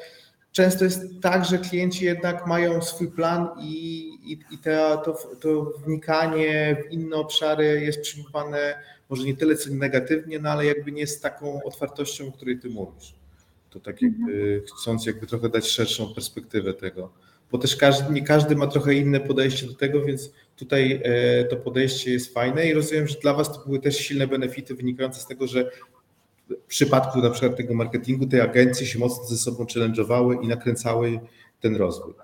[0.52, 5.72] często jest tak, że klienci jednak mają swój plan i, i, i to, to, to
[5.86, 8.74] wnikanie w inne obszary jest przyjmowane
[9.08, 12.70] może nie tyle co negatywnie, no ale jakby nie z taką otwartością, o której ty
[12.70, 13.14] mówisz.
[13.70, 14.62] To tak jakby mhm.
[14.78, 17.12] chcąc jakby trochę dać szerszą perspektywę tego.
[17.52, 21.56] Bo też każdy, nie każdy ma trochę inne podejście do tego, więc tutaj e, to
[21.56, 25.26] podejście jest fajne i rozumiem, że dla Was to były też silne benefity wynikające z
[25.26, 25.70] tego, że
[26.50, 31.20] w przypadku na przykład tego marketingu te agencje się mocno ze sobą challenge'owały i nakręcały
[31.60, 32.14] ten rozwój.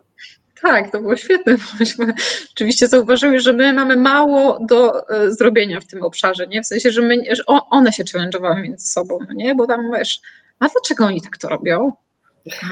[0.63, 1.57] Tak, to było świetne.
[1.81, 2.15] Myśmy
[2.53, 6.63] oczywiście zauważyły, że my mamy mało do e, zrobienia w tym obszarze, nie?
[6.63, 9.55] W sensie, że, my, że one się challenge'owały między sobą, no nie?
[9.55, 10.21] Bo tam wiesz,
[10.59, 11.93] a dlaczego oni tak to robią?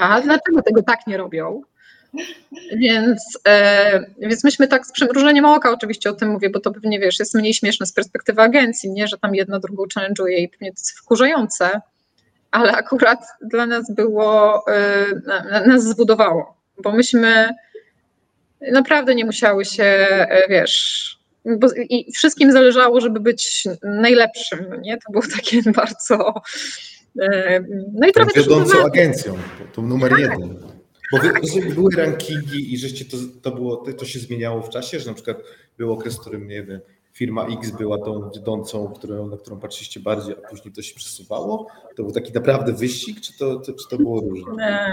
[0.01, 1.63] A dlaczego tego tak nie robią?
[2.77, 7.01] Więc, e, więc myśmy tak z przymrużeniem oka oczywiście o tym mówię, bo to pewnie
[7.01, 10.71] wiesz, jest mniej śmieszne z perspektywy agencji, nie, że tam jedna drugą challenge'uje i pewnie
[10.71, 11.81] to jest wkurzające,
[12.51, 17.49] ale akurat dla nas było, e, nas zbudowało, bo myśmy
[18.73, 24.99] naprawdę nie musiały się, e, wiesz, bo i wszystkim zależało, żeby być najlepszym, nie?
[24.99, 26.35] To było takie bardzo...
[27.23, 27.61] E,
[27.93, 29.39] no i trochę Wiodącą agencją,
[29.75, 30.21] to numer tak.
[30.21, 30.72] jeden.
[31.13, 31.19] Bo
[31.75, 35.37] były rankingi i żeście to, to było, to się zmieniało w czasie, że na przykład
[35.79, 36.81] był okres, w którym nie wiem,
[37.13, 41.67] firma X była tą wiodącą, którą, na którą patrzyliście bardziej, a później to się przesuwało?
[41.97, 44.55] To był taki naprawdę wyścig, czy to, to czy to było różne?
[44.57, 44.93] Nie,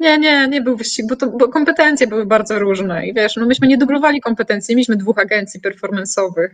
[0.00, 3.46] nie, nie, nie był wyścig, bo, to, bo kompetencje były bardzo różne i wiesz, no
[3.46, 6.48] myśmy nie dublowali kompetencji, mieliśmy dwóch agencji performance'owych.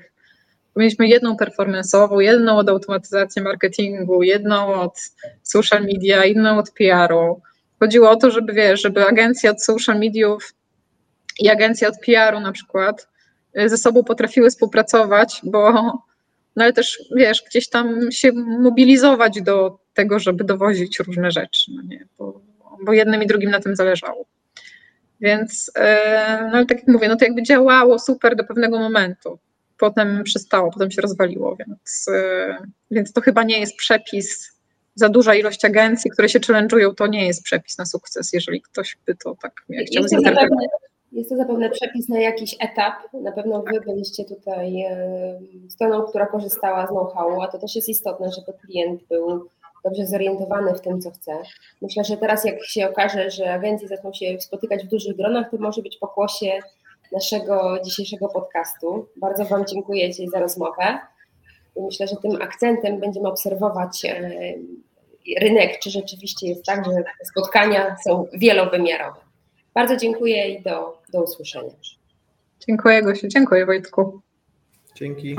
[0.77, 4.99] Mieliśmy jedną performance'ową, jedną od automatyzacji marketingu, jedną od
[5.43, 7.41] social media, inną od PR-u.
[7.81, 10.55] Chodziło o to, żeby wiesz, żeby agencja od social mediów
[11.41, 13.09] i agencja od PR-u na przykład
[13.66, 15.72] ze sobą potrafiły współpracować, bo
[16.59, 21.83] no ale też wiesz, gdzieś tam się mobilizować do tego, żeby dowozić różne rzeczy, no
[21.83, 22.07] nie?
[22.18, 22.41] Bo,
[22.85, 24.26] bo jednym i drugim na tym zależało.
[25.20, 29.39] Więc, e, no ale tak jak mówię, no to jakby działało super do pewnego momentu.
[29.79, 32.57] Potem przestało, potem się rozwaliło, więc, e,
[32.91, 34.58] więc to chyba nie jest przepis.
[34.99, 38.99] Za duża ilość agencji, które się challenge'ują, to nie jest przepis na sukces, jeżeli ktoś
[39.07, 39.53] by to tak
[39.87, 40.69] chciał zinterpretować.
[41.13, 42.95] Jest to zapewne przepis na jakiś etap.
[43.13, 44.85] Na pewno Wy byliście tutaj
[45.69, 49.49] stroną, która korzystała z know-howu, a to też jest istotne, żeby klient był
[49.85, 51.33] dobrze zorientowany w tym, co chce.
[51.83, 55.57] Myślę, że teraz jak się okaże, że agencje zaczną się spotykać w dużych gronach, to
[55.57, 56.53] może być pokłosie
[57.13, 59.07] naszego dzisiejszego podcastu.
[59.17, 60.99] Bardzo Wam dziękuję za rozmowę.
[61.77, 64.07] Myślę, że tym akcentem będziemy obserwować
[65.41, 69.20] rynek, czy rzeczywiście jest tak, że spotkania są wielowymiarowe.
[69.74, 71.72] Bardzo dziękuję i do, do usłyszenia.
[72.68, 74.20] Dziękuję Gosiu, dziękuję Wojtku.
[74.95, 75.37] Dzięki.